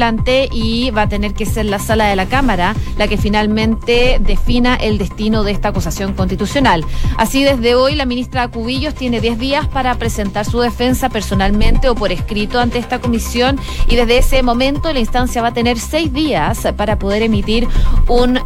y 0.51 0.91
va 0.91 1.03
a 1.03 1.09
tener 1.09 1.33
que 1.33 1.45
ser 1.45 1.65
la 1.65 1.79
sala 1.79 2.07
de 2.07 2.15
la 2.15 2.25
Cámara 2.25 2.75
la 2.97 3.07
que 3.07 3.17
finalmente 3.17 4.17
defina 4.19 4.75
el 4.75 4.97
destino 4.97 5.43
de 5.43 5.51
esta 5.51 5.69
acusación 5.69 6.13
constitucional. 6.13 6.83
Así, 7.17 7.43
desde 7.43 7.75
hoy, 7.75 7.95
la 7.95 8.05
ministra 8.05 8.49
Cubillos 8.49 8.93
tiene 8.93 9.21
10 9.21 9.39
días 9.39 9.67
para 9.67 9.95
presentar 9.95 10.45
su 10.45 10.59
defensa 10.59 11.07
personalmente 11.09 11.87
o 11.87 11.95
por 11.95 12.11
escrito 12.11 12.59
ante 12.59 12.77
esta 12.77 12.99
comisión 12.99 13.57
y 13.87 13.95
desde 13.95 14.17
ese 14.17 14.43
momento 14.43 14.91
la 14.91 14.99
instancia 14.99 15.41
va 15.41 15.49
a 15.49 15.53
tener 15.53 15.79
6 15.79 16.11
días 16.11 16.67
para 16.75 16.99
poder 16.99 17.23
emitir 17.23 17.67
un 18.07 18.39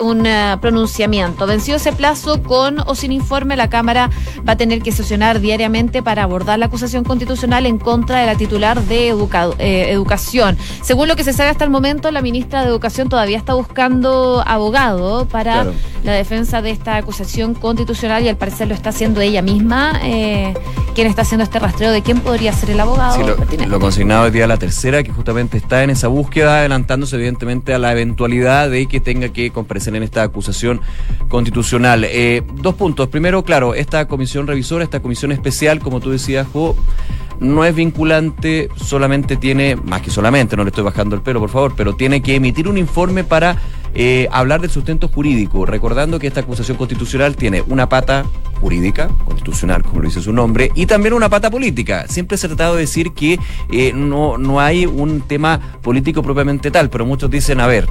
un 0.00 0.26
eh, 0.26 0.56
pronunciamiento. 0.60 1.46
Vencido 1.46 1.76
ese 1.76 1.92
plazo 1.92 2.42
con 2.42 2.78
o 2.86 2.94
sin 2.94 3.12
informe, 3.12 3.56
la 3.56 3.68
Cámara 3.68 4.10
va 4.48 4.52
a 4.52 4.56
tener 4.56 4.82
que 4.82 4.92
sesionar 4.92 5.40
diariamente 5.40 6.02
para 6.02 6.22
abordar 6.22 6.58
la 6.58 6.66
acusación 6.66 7.04
constitucional 7.04 7.66
en 7.66 7.78
contra 7.78 8.20
de 8.20 8.26
la 8.26 8.36
titular 8.36 8.80
de 8.82 9.08
eh, 9.08 9.90
Educación. 9.90 10.56
Según 10.82 11.08
lo 11.08 11.16
que 11.16 11.24
se 11.24 11.32
sabe 11.32 11.50
hasta 11.50 11.64
el 11.64 11.70
momento, 11.70 12.10
la 12.10 12.22
ministra 12.22 12.62
de 12.62 12.68
Educación 12.68 13.08
todavía 13.08 13.36
está 13.36 13.54
buscando 13.54 14.42
abogado 14.46 15.26
para 15.26 15.66
la 16.04 16.12
defensa 16.12 16.62
de 16.62 16.70
esta 16.70 16.96
acusación 16.96 17.54
constitucional 17.54 18.22
y 18.24 18.28
al 18.28 18.36
parecer 18.36 18.68
lo 18.68 18.74
está 18.74 18.90
haciendo 18.90 19.20
ella 19.20 19.42
misma. 19.42 20.00
Eh, 20.04 20.54
quien 20.98 21.06
está 21.06 21.22
haciendo 21.22 21.44
este 21.44 21.60
rastreo 21.60 21.92
de 21.92 22.02
quién 22.02 22.18
podría 22.18 22.52
ser 22.52 22.70
el 22.70 22.80
abogado. 22.80 23.36
lo, 23.68 23.78
consignado 23.78 24.24
hoy 24.24 24.32
día 24.32 24.48
la 24.48 24.56
tercera, 24.56 25.04
que 25.04 25.12
justamente 25.12 25.56
está 25.56 25.84
en 25.84 25.90
esa 25.90 26.08
búsqueda, 26.08 26.58
adelantándose 26.58 27.14
evidentemente 27.14 27.72
a 27.72 27.78
la 27.78 27.92
eventualidad 27.92 28.68
de 28.68 28.86
que 28.86 28.98
tenga 28.98 29.28
que 29.28 29.47
comparecer 29.50 29.94
en 29.96 30.02
esta 30.02 30.22
acusación 30.22 30.80
constitucional. 31.28 32.04
Eh, 32.04 32.42
dos 32.54 32.74
puntos. 32.74 33.08
Primero, 33.08 33.44
claro, 33.44 33.74
esta 33.74 34.06
comisión 34.08 34.46
revisora, 34.46 34.84
esta 34.84 35.00
comisión 35.00 35.32
especial, 35.32 35.80
como 35.80 36.00
tú 36.00 36.10
decías, 36.10 36.46
Jo, 36.52 36.76
no 37.40 37.64
es 37.64 37.74
vinculante, 37.74 38.68
solamente 38.76 39.36
tiene, 39.36 39.76
más 39.76 40.02
que 40.02 40.10
solamente, 40.10 40.56
no 40.56 40.64
le 40.64 40.70
estoy 40.70 40.84
bajando 40.84 41.14
el 41.14 41.22
pelo, 41.22 41.40
por 41.40 41.50
favor, 41.50 41.74
pero 41.76 41.94
tiene 41.94 42.20
que 42.20 42.34
emitir 42.34 42.68
un 42.68 42.78
informe 42.78 43.24
para 43.24 43.58
eh, 43.94 44.28
hablar 44.32 44.60
del 44.60 44.70
sustento 44.70 45.08
jurídico, 45.08 45.64
recordando 45.64 46.18
que 46.18 46.26
esta 46.26 46.40
acusación 46.40 46.76
constitucional 46.76 47.36
tiene 47.36 47.62
una 47.62 47.88
pata 47.88 48.24
jurídica, 48.60 49.08
constitucional, 49.24 49.82
como 49.82 50.00
lo 50.00 50.08
dice 50.08 50.20
su 50.20 50.32
nombre, 50.32 50.72
y 50.74 50.86
también 50.86 51.14
una 51.14 51.28
pata 51.28 51.50
política. 51.50 52.06
Siempre 52.08 52.36
se 52.36 52.46
ha 52.46 52.50
tratado 52.50 52.74
de 52.74 52.82
decir 52.82 53.12
que 53.12 53.38
eh, 53.70 53.92
no, 53.94 54.36
no 54.36 54.60
hay 54.60 54.86
un 54.86 55.20
tema 55.20 55.60
político 55.80 56.22
propiamente 56.22 56.70
tal, 56.70 56.90
pero 56.90 57.06
muchos 57.06 57.30
dicen, 57.30 57.60
a 57.60 57.66
ver, 57.66 57.88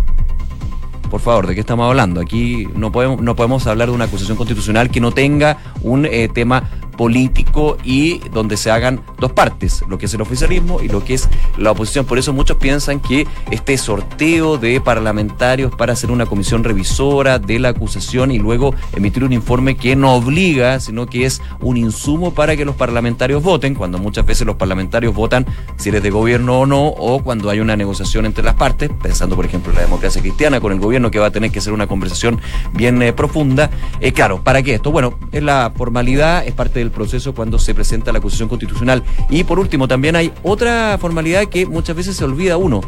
por 1.10 1.22
favor, 1.22 1.48
¿de 1.48 1.56
qué 1.56 1.62
estamos 1.62 1.88
hablando? 1.88 2.22
Aquí 2.22 2.68
no 2.76 2.92
podemos, 2.92 3.22
no 3.22 3.36
podemos 3.36 3.66
hablar 3.68 3.90
de 3.90 3.96
una 3.96 4.06
acusación 4.06 4.38
constitucional 4.38 4.90
que 4.90 5.00
no 5.00 5.12
tenga 5.12 5.58
un 5.82 6.06
eh, 6.06 6.30
tema 6.34 6.64
político 6.98 7.78
y 7.84 8.20
donde 8.30 8.58
se 8.58 8.72
hagan 8.72 9.02
dos 9.20 9.32
partes, 9.32 9.84
lo 9.88 9.98
que 9.98 10.08
es 10.08 10.14
el 10.14 10.22
oficialismo 10.22 10.82
y 10.82 10.90
lo 10.90 11.04
que 11.04 11.14
es 11.14 11.30
la 11.58 11.72
oposición. 11.72 12.06
Por 12.06 12.18
eso 12.18 12.34
muchos 12.34 12.58
piensan 12.58 13.00
que 13.00 13.28
este 13.52 13.78
sorteo 13.78 14.58
de 14.58 14.82
parlamentarios 14.82 15.74
para 15.74 15.94
hacer 15.94 16.12
una 16.12 16.26
comisión 16.26 16.64
revisora 16.64 17.40
de 17.40 17.60
la 17.60 17.70
acusación 17.70 18.32
y 18.32 18.40
luego 18.40 18.74
emitir 18.96 19.24
un 19.24 19.34
informe 19.34 19.78
que 19.78 19.96
no 19.96 20.16
obliga, 20.16 20.80
sino 20.80 21.06
que 21.06 21.26
es 21.26 21.42
un 21.62 21.78
insumo 21.78 22.34
para 22.34 22.56
que 22.56 22.66
los 22.66 22.76
parlamentarios 22.76 23.44
voten, 23.44 23.76
cuando 23.76 24.00
muchas 24.00 24.26
veces 24.26 24.46
los 24.48 24.56
parlamentarios 24.56 25.14
votan 25.14 25.46
si 25.78 25.90
eres 25.90 26.04
de 26.04 26.10
gobierno 26.10 26.60
o 26.60 26.66
no, 26.66 26.88
o 26.88 27.24
cuando 27.24 27.50
hay 27.50 27.60
una 27.60 27.76
negociación 27.76 28.26
entre 28.26 28.44
las 28.44 28.56
partes, 28.56 28.90
pensando 29.02 29.36
por 29.36 29.46
ejemplo 29.46 29.72
en 29.72 29.78
la 29.78 29.84
democracia 29.84 30.22
cristiana 30.22 30.60
con 30.60 30.72
el 30.72 30.80
gobierno 30.80 31.12
que 31.12 31.20
va 31.20 31.28
a 31.28 31.32
tener 31.32 31.52
que 31.52 31.62
ser 31.62 31.74
una 31.74 31.88
conversación 31.88 32.42
bien 32.74 33.02
eh, 33.02 33.14
profunda. 33.14 33.70
Eh, 34.00 34.12
claro, 34.12 34.44
¿para 34.44 34.64
qué 34.64 34.76
esto? 34.76 34.92
Bueno, 34.92 35.18
es 35.32 35.44
la 35.44 35.72
formalidad, 35.76 36.46
es 36.46 36.54
parte 36.54 36.87
del 36.88 36.96
proceso 36.96 37.34
cuando 37.34 37.60
se 37.60 37.76
presenta 37.76 38.12
la 38.12 38.20
acusación 38.20 38.50
constitucional. 38.50 39.04
Y 39.30 39.44
por 39.44 39.60
último, 39.60 39.88
también 39.88 40.16
hay 40.16 40.32
otra 40.44 40.98
formalidad 41.00 41.46
que 41.46 41.66
muchas 41.66 41.96
veces 41.96 42.16
se 42.16 42.24
olvida 42.24 42.58
uno. 42.58 42.82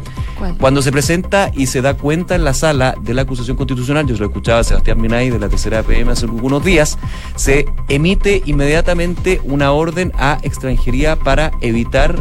Cuando 0.58 0.80
se 0.80 0.90
presenta 0.90 1.50
y 1.54 1.66
se 1.66 1.82
da 1.82 1.94
cuenta 1.94 2.34
en 2.34 2.44
la 2.44 2.54
sala 2.54 2.94
de 3.00 3.12
la 3.12 3.22
acusación 3.22 3.56
constitucional, 3.56 4.06
yo 4.06 4.16
lo 4.16 4.26
escuchaba 4.26 4.60
a 4.60 4.64
Sebastián 4.64 5.00
Minay 5.00 5.28
de 5.28 5.38
la 5.38 5.48
tercera 5.48 5.82
PM 5.82 6.10
hace 6.10 6.24
algunos 6.24 6.64
días, 6.64 6.98
se 7.36 7.66
emite 7.88 8.42
inmediatamente 8.46 9.40
una 9.44 9.72
orden 9.72 10.12
a 10.16 10.38
extranjería 10.42 11.16
para 11.16 11.50
evitar 11.60 12.16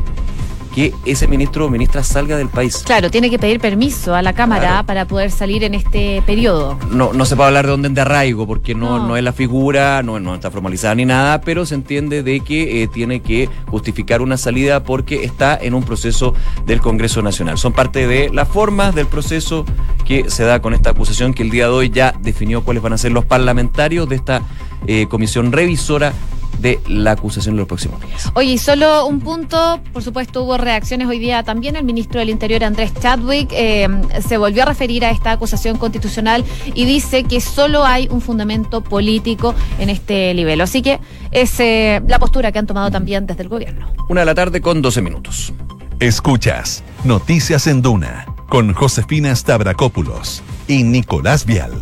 que 0.79 0.93
ese 1.03 1.27
ministro 1.27 1.65
o 1.65 1.69
ministra 1.69 2.03
salga 2.03 2.37
del 2.37 2.47
país. 2.47 2.83
Claro, 2.85 3.11
tiene 3.11 3.29
que 3.29 3.37
pedir 3.37 3.59
permiso 3.59 4.15
a 4.15 4.21
la 4.21 4.31
Cámara 4.31 4.83
para 4.83 5.03
poder 5.03 5.29
salir 5.29 5.65
en 5.65 5.73
este 5.73 6.23
periodo. 6.25 6.79
No, 6.89 7.11
no 7.11 7.25
se 7.25 7.35
puede 7.35 7.47
hablar 7.47 7.67
de 7.67 7.73
orden 7.73 7.93
de 7.93 7.99
arraigo 7.99 8.47
porque 8.47 8.75
no, 8.75 9.05
no. 9.05 9.17
es 9.17 9.23
la 9.23 9.33
figura, 9.33 10.01
no, 10.03 10.21
no 10.21 10.35
está 10.35 10.49
formalizada 10.51 10.95
ni 10.95 11.03
nada, 11.03 11.41
pero 11.41 11.65
se 11.65 11.75
entiende 11.75 12.23
de 12.23 12.39
que 12.39 12.81
eh, 12.81 12.87
tiene 12.87 13.19
que 13.19 13.49
justificar 13.67 14.21
una 14.21 14.37
salida 14.37 14.81
porque 14.85 15.25
está 15.25 15.59
en 15.61 15.73
un 15.73 15.83
proceso 15.83 16.33
del 16.65 16.79
Congreso 16.79 17.21
Nacional. 17.21 17.57
Son 17.57 17.73
parte 17.73 18.07
de 18.07 18.29
las 18.29 18.47
formas 18.47 18.95
del 18.95 19.07
proceso 19.07 19.65
que 20.05 20.29
se 20.29 20.45
da 20.45 20.61
con 20.61 20.73
esta 20.73 20.91
acusación 20.91 21.33
que 21.33 21.43
el 21.43 21.49
día 21.49 21.65
de 21.65 21.71
hoy 21.71 21.89
ya 21.89 22.13
definió 22.21 22.63
cuáles 22.63 22.81
van 22.81 22.93
a 22.93 22.97
ser 22.97 23.11
los 23.11 23.25
parlamentarios 23.25 24.07
de 24.07 24.15
esta 24.15 24.43
eh, 24.87 25.07
comisión 25.09 25.51
revisora 25.51 26.13
de 26.61 26.79
la 26.87 27.11
acusación 27.11 27.53
en 27.53 27.59
los 27.59 27.67
próximos 27.67 28.01
días. 28.01 28.31
Oye, 28.35 28.53
y 28.53 28.57
solo 28.57 29.05
un 29.05 29.19
punto, 29.19 29.79
por 29.93 30.03
supuesto 30.03 30.43
hubo 30.43 30.57
reacciones 30.57 31.07
hoy 31.07 31.19
día 31.19 31.43
también, 31.43 31.75
el 31.75 31.83
ministro 31.83 32.19
del 32.19 32.29
Interior 32.29 32.63
Andrés 32.63 32.93
Chadwick 32.99 33.49
eh, 33.51 33.87
se 34.27 34.37
volvió 34.37 34.63
a 34.63 34.65
referir 34.65 35.05
a 35.05 35.11
esta 35.11 35.31
acusación 35.31 35.77
constitucional 35.77 36.43
y 36.73 36.85
dice 36.85 37.23
que 37.23 37.41
solo 37.41 37.85
hay 37.85 38.07
un 38.11 38.21
fundamento 38.21 38.81
político 38.81 39.55
en 39.79 39.89
este 39.89 40.33
nivel. 40.33 40.61
Así 40.61 40.81
que 40.81 40.99
es 41.31 41.59
eh, 41.59 42.01
la 42.07 42.19
postura 42.19 42.51
que 42.51 42.59
han 42.59 42.67
tomado 42.67 42.91
también 42.91 43.25
desde 43.25 43.43
el 43.43 43.49
gobierno. 43.49 43.87
Una 44.09 44.21
de 44.21 44.25
la 44.25 44.35
tarde 44.35 44.61
con 44.61 44.81
12 44.81 45.01
minutos. 45.01 45.53
Escuchas 45.99 46.83
Noticias 47.03 47.67
en 47.67 47.81
Duna 47.81 48.25
con 48.49 48.73
Josefina 48.73 49.35
Stavrakopoulos 49.35 50.41
y 50.67 50.83
Nicolás 50.83 51.45
Vial. 51.45 51.81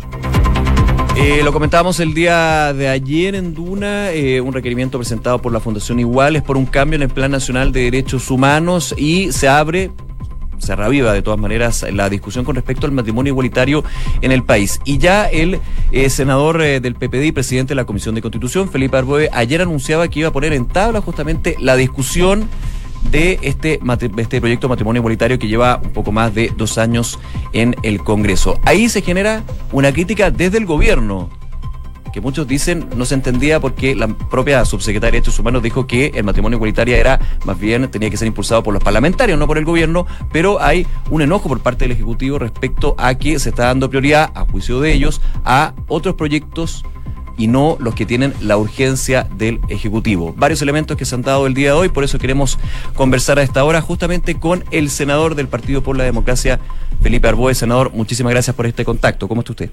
Eh, 1.20 1.42
lo 1.42 1.52
comentábamos 1.52 1.98
el 1.98 2.14
día 2.14 2.72
de 2.72 2.88
ayer 2.88 3.34
en 3.34 3.52
Duna, 3.52 4.12
eh, 4.12 4.40
un 4.40 4.52
requerimiento 4.52 4.98
presentado 4.98 5.42
por 5.42 5.52
la 5.52 5.58
Fundación 5.58 5.98
Iguales 5.98 6.42
por 6.42 6.56
un 6.56 6.64
cambio 6.64 6.94
en 6.94 7.02
el 7.02 7.08
Plan 7.08 7.32
Nacional 7.32 7.72
de 7.72 7.82
Derechos 7.82 8.30
Humanos 8.30 8.94
y 8.96 9.32
se 9.32 9.48
abre 9.48 9.90
se 10.58 10.76
reviva 10.76 11.12
de 11.12 11.22
todas 11.22 11.38
maneras 11.38 11.84
la 11.92 12.08
discusión 12.08 12.44
con 12.44 12.54
respecto 12.54 12.86
al 12.86 12.92
matrimonio 12.92 13.32
igualitario 13.32 13.82
en 14.20 14.30
el 14.30 14.44
país. 14.44 14.80
Y 14.84 14.98
ya 14.98 15.26
el 15.26 15.60
eh, 15.90 16.08
senador 16.08 16.58
del 16.58 16.94
PPD 16.94 17.24
y 17.24 17.32
presidente 17.32 17.72
de 17.72 17.76
la 17.76 17.84
Comisión 17.84 18.14
de 18.14 18.22
Constitución, 18.22 18.68
Felipe 18.68 18.96
Arboe, 18.96 19.28
ayer 19.32 19.60
anunciaba 19.60 20.06
que 20.08 20.20
iba 20.20 20.28
a 20.28 20.32
poner 20.32 20.52
en 20.52 20.66
tabla 20.66 21.00
justamente 21.00 21.56
la 21.60 21.74
discusión 21.74 22.48
de 23.10 23.38
este, 23.42 23.80
este 24.16 24.40
proyecto 24.40 24.68
matrimonio 24.68 25.00
igualitario 25.00 25.38
que 25.38 25.48
lleva 25.48 25.80
un 25.82 25.90
poco 25.90 26.12
más 26.12 26.34
de 26.34 26.52
dos 26.56 26.78
años 26.78 27.18
en 27.52 27.74
el 27.82 28.00
Congreso. 28.00 28.60
Ahí 28.64 28.88
se 28.88 29.02
genera 29.02 29.42
una 29.72 29.92
crítica 29.92 30.30
desde 30.30 30.58
el 30.58 30.66
gobierno, 30.66 31.30
que 32.12 32.20
muchos 32.20 32.46
dicen 32.46 32.88
no 32.96 33.04
se 33.04 33.14
entendía 33.14 33.60
porque 33.60 33.94
la 33.94 34.08
propia 34.08 34.64
subsecretaria 34.64 35.12
de 35.12 35.18
Derechos 35.18 35.38
Humanos 35.38 35.62
dijo 35.62 35.86
que 35.86 36.12
el 36.14 36.24
matrimonio 36.24 36.56
igualitario 36.56 36.96
era 36.96 37.20
más 37.44 37.58
bien 37.58 37.90
tenía 37.90 38.10
que 38.10 38.16
ser 38.16 38.28
impulsado 38.28 38.62
por 38.62 38.74
los 38.74 38.82
parlamentarios, 38.82 39.38
no 39.38 39.46
por 39.46 39.58
el 39.58 39.64
gobierno, 39.64 40.06
pero 40.32 40.60
hay 40.60 40.86
un 41.10 41.22
enojo 41.22 41.48
por 41.48 41.60
parte 41.60 41.84
del 41.84 41.92
Ejecutivo 41.92 42.38
respecto 42.38 42.94
a 42.98 43.14
que 43.14 43.38
se 43.38 43.50
está 43.50 43.66
dando 43.66 43.88
prioridad, 43.88 44.30
a 44.34 44.44
juicio 44.44 44.80
de 44.80 44.92
ellos, 44.92 45.20
a 45.44 45.74
otros 45.86 46.14
proyectos 46.14 46.84
y 47.38 47.46
no 47.46 47.78
los 47.80 47.94
que 47.94 48.04
tienen 48.04 48.34
la 48.40 48.58
urgencia 48.58 49.26
del 49.36 49.60
Ejecutivo. 49.68 50.34
Varios 50.36 50.60
elementos 50.60 50.96
que 50.96 51.04
se 51.04 51.14
han 51.14 51.22
dado 51.22 51.46
el 51.46 51.54
día 51.54 51.68
de 51.68 51.78
hoy, 51.78 51.88
por 51.88 52.04
eso 52.04 52.18
queremos 52.18 52.58
conversar 52.94 53.38
a 53.38 53.42
esta 53.42 53.64
hora 53.64 53.80
justamente 53.80 54.34
con 54.34 54.64
el 54.70 54.90
senador 54.90 55.34
del 55.34 55.48
Partido 55.48 55.82
por 55.82 55.96
la 55.96 56.04
Democracia, 56.04 56.58
Felipe 57.00 57.28
Arboe. 57.28 57.54
Senador, 57.54 57.92
muchísimas 57.94 58.32
gracias 58.32 58.54
por 58.54 58.66
este 58.66 58.84
contacto. 58.84 59.28
¿Cómo 59.28 59.40
está 59.40 59.52
usted? 59.52 59.70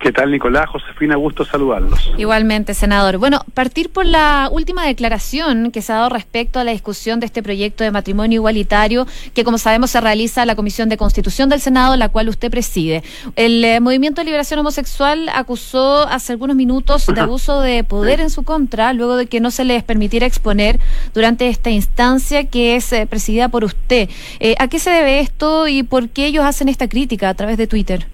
¿Qué 0.00 0.12
tal, 0.12 0.30
Nicolás? 0.30 0.66
Josefina, 0.70 1.16
gusto 1.16 1.44
saludarlos. 1.44 2.10
Igualmente, 2.16 2.72
senador. 2.72 3.18
Bueno, 3.18 3.44
partir 3.52 3.90
por 3.90 4.06
la 4.06 4.48
última 4.50 4.86
declaración 4.86 5.70
que 5.70 5.82
se 5.82 5.92
ha 5.92 5.96
dado 5.96 6.08
respecto 6.08 6.58
a 6.58 6.64
la 6.64 6.72
discusión 6.72 7.20
de 7.20 7.26
este 7.26 7.42
proyecto 7.42 7.84
de 7.84 7.90
matrimonio 7.90 8.36
igualitario, 8.36 9.06
que 9.34 9.44
como 9.44 9.58
sabemos 9.58 9.90
se 9.90 10.00
realiza 10.00 10.46
la 10.46 10.56
Comisión 10.56 10.88
de 10.88 10.96
Constitución 10.96 11.50
del 11.50 11.60
Senado, 11.60 11.96
la 11.96 12.08
cual 12.08 12.30
usted 12.30 12.50
preside. 12.50 13.02
El 13.36 13.62
eh, 13.62 13.80
Movimiento 13.80 14.22
de 14.22 14.24
Liberación 14.24 14.60
Homosexual 14.60 15.28
acusó 15.34 16.08
hace 16.08 16.32
algunos 16.32 16.56
minutos 16.56 17.04
de 17.06 17.20
abuso 17.20 17.60
de 17.60 17.84
poder 17.84 18.20
en 18.20 18.30
su 18.30 18.42
contra, 18.42 18.94
luego 18.94 19.16
de 19.16 19.26
que 19.26 19.40
no 19.40 19.50
se 19.50 19.66
les 19.66 19.82
permitiera 19.82 20.24
exponer 20.24 20.80
durante 21.12 21.46
esta 21.46 21.68
instancia 21.68 22.44
que 22.44 22.74
es 22.74 22.90
eh, 22.94 23.06
presidida 23.06 23.50
por 23.50 23.64
usted. 23.64 24.08
Eh, 24.38 24.54
¿A 24.60 24.68
qué 24.68 24.78
se 24.78 24.88
debe 24.88 25.20
esto 25.20 25.68
y 25.68 25.82
por 25.82 26.08
qué 26.08 26.24
ellos 26.24 26.46
hacen 26.46 26.70
esta 26.70 26.88
crítica 26.88 27.28
a 27.28 27.34
través 27.34 27.58
de 27.58 27.66
Twitter? 27.66 28.06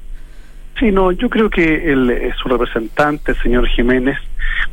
Sí, 0.79 0.93
no, 0.93 1.11
yo 1.13 1.31
creo 1.31 1.49
que 1.49 1.91
el, 1.93 2.11
eh, 2.11 2.33
su 2.41 2.49
representante, 2.49 3.33
el 3.33 3.39
señor 3.39 3.67
Jiménez, 3.69 4.19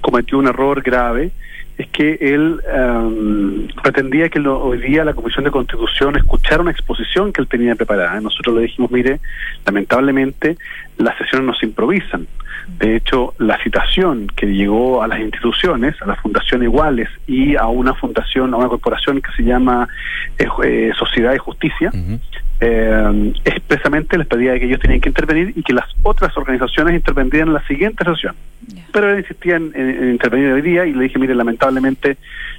cometió 0.02 0.38
un 0.38 0.48
error 0.48 0.82
grave. 0.82 1.32
Es 1.78 1.88
que 1.88 2.20
él 2.22 2.62
em, 2.72 3.68
pretendía 3.82 4.30
que 4.30 4.40
hoy 4.40 4.78
día 4.78 5.04
la 5.04 5.16
Comisión 5.16 5.46
de 5.46 5.50
Constitución 5.50 6.16
escuchara 6.16 6.62
una 6.62 6.70
exposición 6.70 7.34
que 7.34 7.42
él 7.42 7.48
tenía 7.48 7.76
preparada. 7.76 8.20
Nosotros 8.22 8.58
le 8.58 8.62
dijimos, 8.64 8.92
mire, 8.92 9.20
lamentablemente 9.66 10.58
las 10.98 11.18
sesiones 11.18 11.48
no 11.48 11.56
se 11.56 11.66
improvisan. 11.66 12.28
De 12.68 12.96
hecho, 12.96 13.34
la 13.40 13.58
citación 13.64 14.28
que 14.36 14.46
llegó 14.46 15.02
a 15.02 15.08
las 15.08 15.20
instituciones, 15.20 16.00
a 16.02 16.06
la 16.06 16.16
Fundación 16.16 16.64
Iguales 16.64 17.10
y 17.28 17.56
a 17.56 17.66
una 17.66 17.96
fundación, 17.96 18.54
a 18.54 18.58
una 18.58 18.70
corporación 18.70 19.22
que 19.22 19.32
se 19.32 19.44
llama 19.44 19.88
eh, 20.38 20.48
eh, 20.64 20.92
Sociedad 20.98 21.32
de 21.32 21.40
Justicia, 21.40 21.92
eh, 22.66 23.34
expresamente 23.44 24.18
les 24.18 24.28
pedía 24.28 24.58
que 24.58 24.66
ellos 24.66 24.80
tenían 24.80 25.02
que 25.02 25.10
intervenir 25.10 25.54
y 25.56 25.64
que 25.64 25.74
las 25.74 25.86
otras 26.04 26.36
organizaciones 26.38 26.96
intervendrían 26.96 27.50
en 27.50 27.54
la 27.56 27.68
siguiente 27.68 28.06
sesión. 28.06 28.36
Pero 28.92 29.12
él 29.12 29.20
insistía 29.20 29.58
en, 29.58 30.12
intervenir 30.12 30.54
hoy 30.54 30.62
día 30.62 30.86
y 30.86 30.94
le 30.94 31.04
dije, 31.04 31.20
mire, 31.20 31.36
lamentablemente 31.36 32.18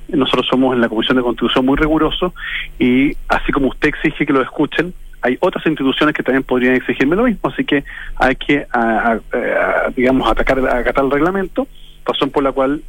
nosotros 0.09 0.47
somos 0.47 0.75
en 0.75 0.83
la 0.83 0.89
Comisión 0.89 1.17
de 1.17 1.23
Constitución 1.23 1.65
muy 1.65 1.77
rigurosos 1.77 2.33
y 2.79 3.17
así 3.29 3.51
como 3.53 3.69
usted 3.69 3.89
exige 3.89 4.27
que 4.27 4.33
lo 4.33 4.43
escuchen, 4.43 4.93
hay 5.23 5.39
otras 5.41 5.65
instituciones 5.67 6.15
que 6.15 6.23
también 6.23 6.43
podrían 6.43 6.75
exigirme 6.75 7.17
lo 7.17 7.25
mismo, 7.25 7.49
así 7.49 7.65
que 7.65 7.83
hay 8.17 8.37
que, 8.37 8.67
digamos, 9.97 10.31
atacar, 10.31 10.59
acatar 10.69 11.05
el 11.05 11.11
reglamento, 11.11 11.67
razón 12.05 12.29
por 12.29 12.43
la 12.43 12.53
cual 12.53 12.83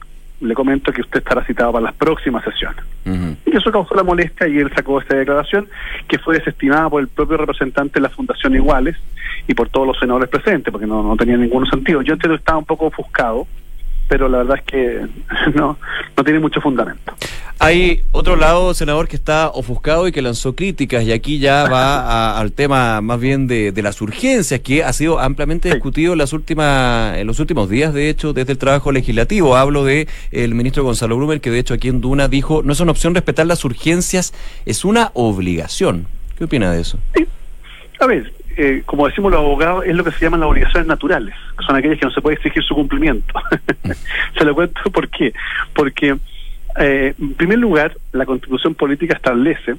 le 0.46 0.54
comento 0.54 0.92
que 0.92 1.02
usted 1.02 1.20
estará 1.20 1.44
citado 1.46 1.72
para 1.74 1.86
las 1.86 1.94
próximas 1.96 2.44
sesiones. 2.44 2.84
Y 3.46 3.56
eso 3.56 3.72
causó 3.72 3.94
la 3.96 4.04
molestia 4.04 4.48
y 4.48 4.58
él 4.58 4.72
sacó 4.76 5.00
esta 5.00 5.16
declaración 5.16 5.68
que 6.08 6.18
fue 6.18 6.38
desestimada 6.38 6.90
por 6.90 7.02
el 7.02 7.08
propio 7.08 7.38
representante 7.38 7.96
de 7.96 8.02
la 8.02 8.10
Fundación 8.10 8.56
Iguales 8.56 8.96
y 9.48 9.54
por 9.54 9.70
todos 9.70 9.88
los 9.88 10.00
senadores 10.00 10.30
presentes, 10.30 10.72
porque 10.72 10.88
no, 10.88 11.04
no 11.04 11.16
tenía 11.16 11.38
ningún 11.38 11.66
sentido. 11.68 12.02
Yo 12.02 12.14
entiendo 12.14 12.36
que 12.36 12.40
estaba 12.40 12.58
un 12.58 12.66
poco 12.66 12.88
ofuscado, 12.88 13.48
pero 14.08 14.28
la 14.28 14.40
verdad 14.40 14.58
es 14.58 14.64
que 14.64 15.08
no, 15.54 15.78
no 16.18 16.24
tiene 16.24 16.40
mucho 16.40 16.62
fundamento. 16.62 17.14
Hay 17.60 18.04
otro 18.12 18.36
lado, 18.36 18.74
senador, 18.74 19.08
que 19.08 19.16
está 19.16 19.50
ofuscado 19.50 20.08
y 20.08 20.12
que 20.12 20.22
lanzó 20.22 20.56
críticas, 20.56 21.04
y 21.04 21.14
aquí 21.14 21.40
ya 21.40 21.68
va 21.70 22.38
al 22.38 22.52
tema 22.52 23.02
más 23.02 23.20
bien 23.20 23.48
de, 23.48 23.74
las 23.82 24.02
urgencias, 24.02 24.60
que 24.60 24.84
ha 24.84 24.92
sido 24.94 25.20
ampliamente 25.20 25.70
discutido 25.70 26.14
en, 26.14 26.20
las 26.20 26.34
últimas, 26.34 27.18
en 27.18 27.28
los 27.28 27.40
últimos 27.40 27.70
días, 27.70 27.94
de 27.94 28.10
hecho, 28.10 28.34
desde 28.34 28.52
el 28.54 28.58
trabajo 28.58 28.92
legislativo. 28.92 29.56
Hablo 29.56 29.86
de 29.86 30.08
el 30.32 30.54
ministro 30.54 30.84
Gonzalo 30.84 31.16
Brumer, 31.16 31.40
que 31.40 31.50
de 31.50 31.60
hecho 31.60 31.74
aquí 31.74 31.88
en 31.88 32.02
Duna 32.02 32.28
dijo, 32.28 32.62
no 32.64 32.74
es 32.74 32.80
una 32.82 32.92
opción 32.92 33.16
respetar 33.16 33.46
las 33.46 33.64
urgencias, 33.64 34.34
es 34.66 34.84
una 34.84 35.12
obligación. 35.14 36.08
¿Qué 36.38 36.44
opina 36.44 36.72
de 36.72 36.82
eso? 36.82 37.00
Sí. 37.16 37.26
A 38.00 38.08
ver, 38.08 38.34
eh, 38.58 38.84
como 38.86 39.08
decimos 39.08 39.32
los 39.32 39.40
abogados, 39.40 39.86
es 39.86 39.96
lo 39.96 40.04
que 40.04 40.12
se 40.12 40.26
llaman 40.26 40.42
las 40.42 40.50
obligaciones 40.50 40.88
naturales, 40.88 41.34
que 41.58 41.66
son 41.66 41.76
aquellas 41.76 42.00
que 42.00 42.06
no 42.06 42.12
se 42.12 42.22
puede 42.22 42.36
exigir 42.36 42.64
su 42.64 42.76
cumplimiento. 42.76 43.34
se 44.38 44.46
lo 44.46 44.54
cuento 44.54 44.82
por 44.92 45.10
qué. 45.10 45.34
Porque 45.74 46.18
eh, 46.80 47.14
en 47.20 47.34
primer 47.34 47.60
lugar, 47.60 47.96
la 48.12 48.26
constitución 48.26 48.76
política 48.76 49.16
establece 49.16 49.76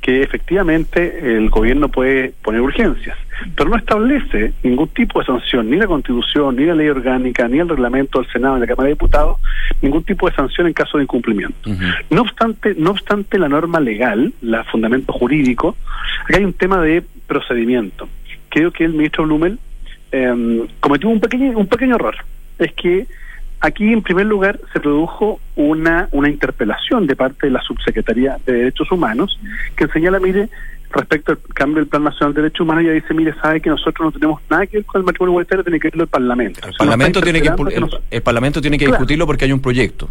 que 0.00 0.22
efectivamente 0.22 1.36
el 1.36 1.50
gobierno 1.50 1.88
puede 1.88 2.32
poner 2.42 2.60
urgencias, 2.60 3.18
pero 3.56 3.70
no 3.70 3.76
establece 3.76 4.52
ningún 4.62 4.88
tipo 4.88 5.18
de 5.18 5.26
sanción, 5.26 5.68
ni 5.68 5.76
la 5.76 5.88
constitución, 5.88 6.54
ni 6.54 6.64
la 6.64 6.76
ley 6.76 6.88
orgánica, 6.88 7.48
ni 7.48 7.58
el 7.58 7.68
reglamento 7.68 8.20
del 8.20 8.30
Senado, 8.30 8.54
ni 8.54 8.60
la 8.60 8.66
Cámara 8.68 8.84
de 8.84 8.94
Diputados, 8.94 9.38
ningún 9.82 10.04
tipo 10.04 10.28
de 10.28 10.36
sanción 10.36 10.68
en 10.68 10.74
caso 10.74 10.98
de 10.98 11.04
incumplimiento. 11.04 11.70
No 12.10 12.22
obstante, 12.22 12.76
no 12.78 12.90
obstante 12.90 13.36
la 13.38 13.48
norma 13.48 13.80
legal, 13.80 14.32
el 14.42 14.64
fundamento 14.70 15.12
jurídico, 15.12 15.76
acá 16.24 16.36
hay 16.36 16.44
un 16.44 16.52
tema 16.52 16.80
de 16.80 17.02
procedimiento. 17.26 18.08
Creo 18.48 18.70
que 18.70 18.84
el 18.84 18.92
ministro 18.92 19.24
Blumel 19.24 19.58
eh, 20.12 20.66
cometió 20.78 21.08
un 21.08 21.18
pequeño, 21.18 21.58
un 21.58 21.66
pequeño 21.66 21.96
error. 21.96 22.14
Es 22.58 22.72
que 22.74 23.06
Aquí, 23.66 23.92
en 23.92 24.00
primer 24.00 24.26
lugar, 24.26 24.60
se 24.72 24.78
produjo 24.78 25.40
una, 25.56 26.08
una 26.12 26.30
interpelación 26.30 27.08
de 27.08 27.16
parte 27.16 27.48
de 27.48 27.50
la 27.50 27.60
Subsecretaría 27.62 28.38
de 28.46 28.52
Derechos 28.52 28.92
Humanos 28.92 29.40
que 29.74 29.88
señala, 29.88 30.20
mire, 30.20 30.48
respecto 30.92 31.32
al 31.32 31.38
cambio 31.52 31.78
del 31.78 31.88
Plan 31.88 32.04
Nacional 32.04 32.32
de 32.32 32.42
Derechos 32.42 32.60
Humanos, 32.60 32.84
ella 32.84 32.92
dice, 32.92 33.12
mire, 33.12 33.34
sabe 33.42 33.60
que 33.60 33.68
nosotros 33.68 34.06
no 34.06 34.12
tenemos 34.12 34.40
nada 34.48 34.68
que 34.68 34.76
ver 34.76 34.86
con 34.86 35.00
el 35.00 35.04
matrimonio 35.04 35.32
igualitario, 35.32 35.64
tiene 35.64 35.80
que 35.80 35.88
verlo 35.88 36.04
el 36.04 36.08
Parlamento. 36.08 36.60
El, 36.64 36.74
Parlamento, 36.74 37.20
tiene 37.20 37.42
que, 37.42 37.48
el, 38.12 38.22
Parlamento 38.22 38.60
tiene 38.60 38.78
que 38.78 38.86
discutirlo 38.86 39.26
porque 39.26 39.46
hay 39.46 39.52
un 39.52 39.60
proyecto. 39.60 40.08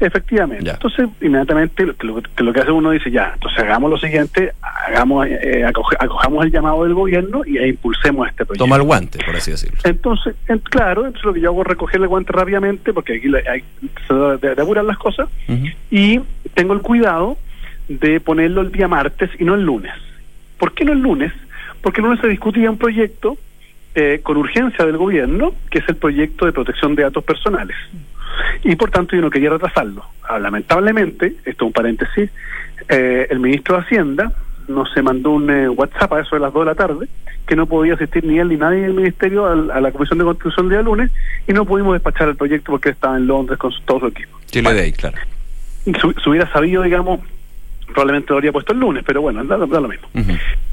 Efectivamente. 0.00 0.70
Entonces, 0.70 1.08
inmediatamente 1.20 1.84
lo, 2.02 2.22
lo, 2.36 2.52
que 2.52 2.60
hace 2.60 2.70
uno 2.70 2.90
dice, 2.90 3.10
ya, 3.10 3.32
entonces 3.34 3.58
hagamos 3.58 3.90
lo 3.90 3.98
siguiente, 3.98 4.52
hagamos 4.60 5.26
eh, 5.26 5.64
acojamos 5.64 6.44
el 6.44 6.52
llamado 6.52 6.84
del 6.84 6.94
gobierno 6.94 7.42
y 7.44 7.58
e 7.58 7.68
impulsemos 7.68 8.28
este 8.28 8.44
proyecto. 8.44 8.64
Toma 8.64 8.76
el 8.76 8.82
guante, 8.82 9.18
por 9.24 9.34
así 9.34 9.50
decirlo. 9.50 9.78
Entonces, 9.84 10.36
claro, 10.64 11.06
entonces 11.06 11.24
lo 11.24 11.32
que 11.32 11.40
yo 11.40 11.48
hago 11.48 11.62
es 11.62 11.66
recoger 11.66 12.00
el 12.00 12.08
guante 12.08 12.32
rápidamente, 12.32 12.92
porque 12.92 13.16
aquí 13.16 13.28
hay, 13.50 13.64
se 14.06 14.14
de, 14.14 14.62
apurar 14.62 14.84
las 14.84 14.98
cosas, 14.98 15.28
y 15.90 16.20
tengo 16.54 16.74
el 16.74 16.80
cuidado 16.80 17.36
de 17.88 18.20
ponerlo 18.20 18.60
el 18.60 18.70
día 18.70 18.86
martes 18.86 19.30
y 19.38 19.44
no 19.44 19.54
el 19.54 19.62
lunes. 19.62 19.94
¿Por 20.58 20.74
qué 20.74 20.84
no 20.84 20.92
el 20.92 21.00
lunes? 21.00 21.32
Porque 21.82 22.00
el 22.00 22.06
lunes 22.06 22.20
se 22.20 22.28
discutía 22.28 22.70
un 22.70 22.78
proyecto 22.78 23.36
eh, 23.94 24.20
con 24.22 24.36
urgencia 24.36 24.84
del 24.84 24.96
gobierno, 24.96 25.54
que 25.70 25.78
es 25.78 25.88
el 25.88 25.96
proyecto 25.96 26.46
de 26.46 26.52
protección 26.52 26.94
de 26.94 27.02
datos 27.02 27.24
personales 27.24 27.76
y 28.64 28.76
por 28.76 28.90
tanto 28.90 29.16
yo 29.16 29.22
no 29.22 29.30
quería 29.30 29.50
retrasarlo. 29.50 30.04
Ah, 30.22 30.38
lamentablemente, 30.38 31.34
esto 31.44 31.64
es 31.64 31.68
un 31.68 31.72
paréntesis, 31.72 32.30
eh, 32.88 33.26
el 33.30 33.40
ministro 33.40 33.76
de 33.76 33.82
Hacienda 33.82 34.32
nos 34.68 34.92
se 34.92 35.02
mandó 35.02 35.30
un 35.30 35.50
eh, 35.50 35.68
WhatsApp 35.68 36.12
a 36.12 36.20
eso 36.20 36.36
de 36.36 36.40
las 36.40 36.52
2 36.52 36.62
de 36.62 36.66
la 36.66 36.74
tarde, 36.74 37.08
que 37.46 37.56
no 37.56 37.66
podía 37.66 37.94
asistir 37.94 38.24
ni 38.24 38.38
él 38.38 38.48
ni 38.48 38.56
nadie 38.56 38.82
del 38.82 38.92
ministerio 38.92 39.46
a, 39.46 39.80
la 39.80 39.92
Comisión 39.92 40.18
de 40.18 40.24
Constitución 40.24 40.66
el 40.66 40.70
día 40.70 40.82
lunes, 40.82 41.10
y 41.46 41.52
no 41.52 41.64
pudimos 41.64 41.94
despachar 41.94 42.28
el 42.28 42.36
proyecto 42.36 42.72
porque 42.72 42.90
estaba 42.90 43.16
en 43.16 43.26
Londres 43.26 43.58
con 43.58 43.72
todo 43.86 44.00
su 44.00 44.06
equipo. 44.08 44.38
Chile 44.46 44.74
de 44.74 44.80
ahí, 44.82 44.92
claro. 44.92 45.16
Si, 45.84 46.28
hubiera 46.28 46.50
sabido, 46.52 46.82
digamos, 46.82 47.20
probablemente 47.86 48.28
lo 48.30 48.36
habría 48.36 48.52
puesto 48.52 48.74
el 48.74 48.80
lunes, 48.80 49.02
pero 49.06 49.22
bueno, 49.22 49.42
da, 49.44 49.56
lo 49.56 49.88
mismo. 49.88 50.08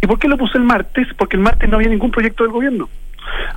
¿Y 0.01 0.07
por 0.07 0.19
qué 0.19 0.27
lo 0.27 0.37
puse 0.37 0.57
el 0.57 0.65
martes? 0.65 1.07
Porque 1.17 1.37
el 1.37 1.43
martes 1.43 1.69
no 1.69 1.77
había 1.77 1.89
ningún 1.89 2.11
proyecto 2.11 2.43
del 2.43 2.51
gobierno 2.51 2.89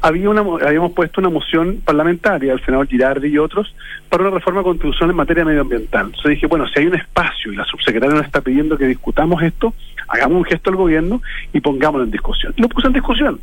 había 0.02 0.30
una, 0.30 0.40
habíamos 0.40 0.92
puesto 0.92 1.20
una 1.20 1.30
moción 1.30 1.80
parlamentaria, 1.84 2.52
el 2.52 2.64
senador 2.64 2.86
Girardi 2.86 3.28
y 3.28 3.38
otros, 3.38 3.74
para 4.08 4.24
una 4.24 4.34
reforma 4.34 4.62
constitucional 4.62 5.10
en 5.10 5.16
materia 5.16 5.44
medioambiental. 5.44 6.06
Entonces 6.06 6.30
dije, 6.30 6.46
bueno, 6.46 6.66
si 6.68 6.80
hay 6.80 6.86
un 6.86 6.94
espacio 6.94 7.52
y 7.52 7.56
la 7.56 7.64
subsecretaria 7.64 8.16
nos 8.16 8.26
está 8.26 8.40
pidiendo 8.40 8.76
que 8.78 8.86
discutamos 8.86 9.42
esto, 9.42 9.74
hagamos 10.08 10.38
un 10.38 10.44
gesto 10.44 10.70
al 10.70 10.76
gobierno 10.76 11.22
y 11.52 11.60
pongámoslo 11.60 12.04
en 12.04 12.10
discusión. 12.10 12.54
Y 12.56 12.62
lo 12.62 12.68
puse 12.68 12.86
en 12.86 12.92
discusión. 12.92 13.40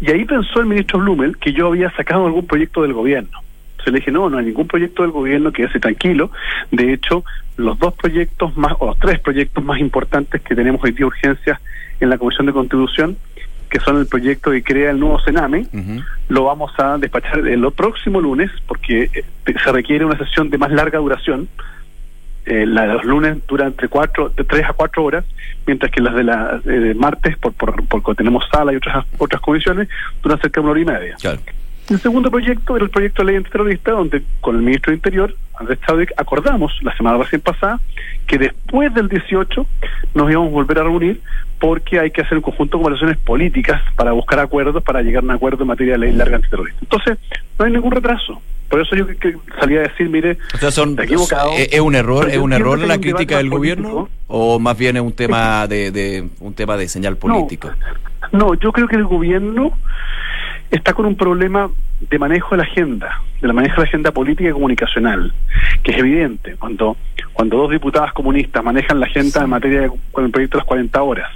Y 0.00 0.10
ahí 0.10 0.24
pensó 0.24 0.60
el 0.60 0.66
ministro 0.66 0.98
Blumel 1.00 1.36
que 1.38 1.52
yo 1.52 1.68
había 1.68 1.90
sacado 1.90 2.26
algún 2.26 2.46
proyecto 2.46 2.82
del 2.82 2.92
gobierno. 2.92 3.40
Entonces 3.72 3.92
le 3.92 3.98
dije, 4.00 4.12
no, 4.12 4.28
no 4.28 4.38
hay 4.38 4.46
ningún 4.46 4.66
proyecto 4.66 5.02
del 5.02 5.12
gobierno, 5.12 5.50
que 5.52 5.62
quédese 5.62 5.80
tranquilo. 5.80 6.30
De 6.70 6.92
hecho, 6.92 7.24
los 7.56 7.78
dos 7.78 7.94
proyectos 7.94 8.56
más, 8.56 8.72
o 8.78 8.86
los 8.86 8.98
tres 8.98 9.18
proyectos 9.20 9.64
más 9.64 9.80
importantes 9.80 10.40
que 10.42 10.54
tenemos 10.54 10.82
hoy 10.82 10.92
día 10.92 11.06
urgencias 11.06 11.60
en 12.00 12.10
la 12.10 12.18
Comisión 12.18 12.46
de 12.46 12.52
Constitución 12.52 13.16
que 13.68 13.80
son 13.80 13.98
el 13.98 14.06
proyecto 14.06 14.50
que 14.50 14.62
crea 14.62 14.90
el 14.90 15.00
nuevo 15.00 15.20
Sename, 15.20 15.66
lo 16.28 16.44
vamos 16.44 16.72
a 16.78 16.98
despachar 16.98 17.46
el 17.46 17.70
próximo 17.72 18.20
lunes 18.20 18.50
porque 18.66 19.10
eh, 19.12 19.24
se 19.62 19.72
requiere 19.72 20.04
una 20.04 20.18
sesión 20.18 20.50
de 20.50 20.58
más 20.58 20.70
larga 20.70 20.98
duración. 20.98 21.48
Eh, 22.46 22.64
la 22.64 22.86
de 22.86 22.94
los 22.94 23.04
lunes 23.04 23.46
dura 23.46 23.66
entre 23.66 23.88
cuatro, 23.88 24.30
de 24.30 24.42
tres 24.42 24.64
a 24.64 24.72
cuatro 24.72 25.04
horas, 25.04 25.24
mientras 25.66 25.92
que 25.92 26.00
las 26.00 26.14
de 26.14 26.24
la 26.24 26.58
de 26.64 26.94
martes, 26.94 27.36
por, 27.36 27.52
por, 27.52 27.86
porque 27.86 28.14
tenemos 28.14 28.44
sala 28.50 28.72
y 28.72 28.76
otras 28.76 29.04
otras 29.18 29.42
comisiones, 29.42 29.88
duran 30.22 30.40
cerca 30.40 30.60
de 30.60 30.64
una 30.64 30.70
hora 30.70 30.80
y 30.80 30.84
media. 30.84 31.16
El 31.90 31.98
segundo 32.00 32.30
proyecto 32.30 32.76
era 32.76 32.84
el 32.84 32.90
proyecto 32.90 33.22
de 33.22 33.26
ley 33.28 33.36
antiterrorista, 33.36 33.92
donde 33.92 34.22
con 34.42 34.56
el 34.56 34.62
ministro 34.62 34.90
de 34.90 34.96
Interior, 34.96 35.34
Andrés 35.58 35.78
Chávez, 35.86 36.08
acordamos 36.18 36.72
la 36.82 36.94
semana 36.94 37.16
recién 37.16 37.40
pasada 37.40 37.80
que 38.26 38.36
después 38.36 38.92
del 38.92 39.08
18 39.08 39.66
nos 40.14 40.30
íbamos 40.30 40.50
a 40.50 40.52
volver 40.52 40.78
a 40.78 40.82
reunir 40.82 41.22
porque 41.58 41.98
hay 41.98 42.10
que 42.10 42.20
hacer 42.20 42.36
un 42.36 42.42
conjunto 42.42 42.76
de 42.76 42.82
conversaciones 42.82 43.18
políticas 43.18 43.82
para 43.96 44.12
buscar 44.12 44.38
acuerdos, 44.38 44.82
para 44.82 45.00
llegar 45.00 45.22
a 45.22 45.24
un 45.24 45.30
acuerdo 45.30 45.62
en 45.62 45.68
materia 45.68 45.94
de 45.94 45.98
ley 45.98 46.12
larga 46.12 46.36
antiterrorista. 46.36 46.78
Entonces, 46.82 47.18
no 47.58 47.64
hay 47.64 47.72
ningún 47.72 47.90
retraso. 47.90 48.40
Por 48.68 48.82
eso 48.82 48.94
yo 48.94 49.06
que, 49.06 49.34
salía 49.58 49.80
a 49.80 49.82
decir, 49.84 50.10
mire, 50.10 50.36
equivocado. 51.02 51.52
¿Es 51.56 51.80
un 51.80 51.94
error, 51.94 52.28
es 52.28 52.36
un 52.36 52.52
error 52.52 52.78
la 52.80 52.98
crítica 52.98 53.38
del 53.38 53.48
gobierno 53.48 54.10
o 54.26 54.58
más 54.58 54.76
bien 54.76 54.96
es 54.96 55.02
un 55.02 55.12
tema 55.12 55.66
de, 55.66 55.90
de 55.90 56.28
un 56.40 56.52
tema 56.52 56.76
de 56.76 56.86
señal 56.86 57.16
política? 57.16 57.76
no, 58.30 58.52
yo 58.54 58.72
creo 58.72 58.86
que 58.86 58.96
el 58.96 59.04
gobierno 59.04 59.72
está 60.70 60.92
con 60.92 61.06
un 61.06 61.16
problema 61.16 61.70
de 62.00 62.18
manejo 62.18 62.50
de 62.50 62.58
la 62.58 62.62
agenda, 62.64 63.22
de 63.40 63.48
la 63.48 63.52
manejo 63.52 63.76
de 63.76 63.82
la 63.82 63.88
agenda 63.88 64.12
política 64.12 64.50
y 64.50 64.52
comunicacional, 64.52 65.32
que 65.82 65.92
es 65.92 65.98
evidente. 65.98 66.56
Cuando, 66.56 66.96
cuando 67.32 67.56
dos 67.56 67.70
diputadas 67.70 68.12
comunistas 68.12 68.62
manejan 68.62 69.00
la 69.00 69.06
agenda 69.06 69.42
en 69.42 69.50
materia 69.50 69.80
de, 69.82 69.92
con 70.12 70.24
el 70.24 70.30
proyecto 70.30 70.58
de 70.58 70.60
las 70.60 70.68
40 70.68 71.02
horas, 71.02 71.30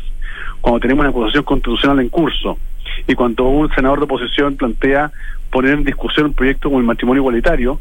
cuando 0.60 0.80
tenemos 0.80 1.02
una 1.02 1.10
acusación 1.10 1.44
constitucional 1.44 2.00
en 2.00 2.08
curso, 2.08 2.58
y 3.06 3.14
cuando 3.14 3.44
un 3.44 3.72
senador 3.74 3.98
de 3.98 4.04
oposición 4.04 4.56
plantea 4.56 5.10
poner 5.50 5.74
en 5.74 5.84
discusión 5.84 6.26
un 6.26 6.34
proyecto 6.34 6.68
como 6.68 6.80
el 6.80 6.86
matrimonio 6.86 7.20
igualitario, 7.20 7.80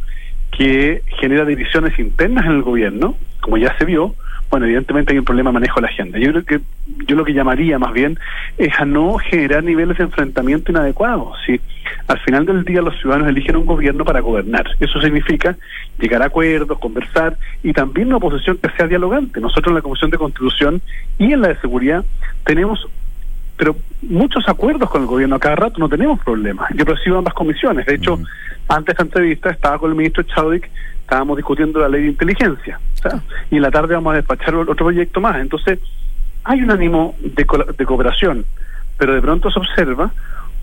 que 0.51 1.03
genera 1.19 1.45
divisiones 1.45 1.97
internas 1.99 2.45
en 2.45 2.51
el 2.53 2.61
gobierno, 2.61 3.15
como 3.39 3.57
ya 3.57 3.75
se 3.77 3.85
vio, 3.85 4.15
bueno, 4.51 4.65
evidentemente 4.65 5.13
hay 5.13 5.19
un 5.19 5.25
problema 5.25 5.49
de 5.49 5.53
manejo 5.53 5.79
de 5.79 5.81
la 5.83 5.87
agenda. 5.87 6.19
Yo 6.19 6.31
creo 6.31 6.45
que 6.45 6.61
yo 7.07 7.15
lo 7.15 7.23
que 7.23 7.33
llamaría 7.33 7.79
más 7.79 7.93
bien 7.93 8.19
es 8.57 8.77
a 8.77 8.83
no 8.83 9.17
generar 9.17 9.63
niveles 9.63 9.97
de 9.97 10.03
enfrentamiento 10.03 10.71
inadecuados. 10.71 11.37
Si 11.45 11.59
al 12.07 12.19
final 12.19 12.45
del 12.45 12.65
día 12.65 12.81
los 12.81 12.99
ciudadanos 12.99 13.29
eligen 13.29 13.55
un 13.55 13.65
gobierno 13.65 14.03
para 14.03 14.19
gobernar, 14.19 14.67
eso 14.81 15.01
significa 15.01 15.55
llegar 15.97 16.21
a 16.21 16.25
acuerdos, 16.25 16.77
conversar 16.79 17.37
y 17.63 17.71
también 17.71 18.07
una 18.07 18.17
oposición 18.17 18.57
que 18.57 18.69
sea 18.71 18.87
dialogante. 18.87 19.39
Nosotros 19.39 19.67
en 19.71 19.75
la 19.75 19.81
Comisión 19.81 20.11
de 20.11 20.17
Constitución 20.17 20.81
y 21.17 21.31
en 21.31 21.41
la 21.41 21.47
de 21.47 21.55
Seguridad 21.61 22.03
tenemos 22.45 22.87
pero 23.55 23.75
muchos 24.01 24.43
acuerdos 24.49 24.89
con 24.89 25.03
el 25.03 25.07
gobierno 25.07 25.35
a 25.35 25.39
cada 25.39 25.55
rato 25.55 25.77
no 25.77 25.87
tenemos 25.87 26.19
problemas. 26.23 26.71
Yo 26.75 26.83
recibo 26.83 27.19
ambas 27.19 27.35
comisiones. 27.35 27.85
De 27.85 27.93
hecho, 27.93 28.19
antes 28.67 28.85
de 28.87 28.91
esta 28.93 29.03
entrevista 29.03 29.51
estaba 29.51 29.77
con 29.77 29.91
el 29.91 29.95
ministro 29.95 30.23
Chadwick, 30.23 30.67
estábamos 31.11 31.35
discutiendo 31.35 31.81
la 31.81 31.89
ley 31.89 32.03
de 32.03 32.07
inteligencia. 32.07 32.79
Y 33.49 33.57
en 33.57 33.61
la 33.61 33.69
tarde 33.69 33.95
vamos 33.95 34.13
a 34.13 34.15
despachar 34.15 34.55
otro 34.55 34.73
proyecto 34.75 35.19
más. 35.19 35.41
Entonces, 35.41 35.79
hay 36.45 36.61
un 36.61 36.71
ánimo 36.71 37.15
de, 37.19 37.45
de 37.77 37.85
cooperación, 37.85 38.45
pero 38.97 39.13
de 39.13 39.21
pronto 39.21 39.51
se 39.51 39.59
observa 39.59 40.13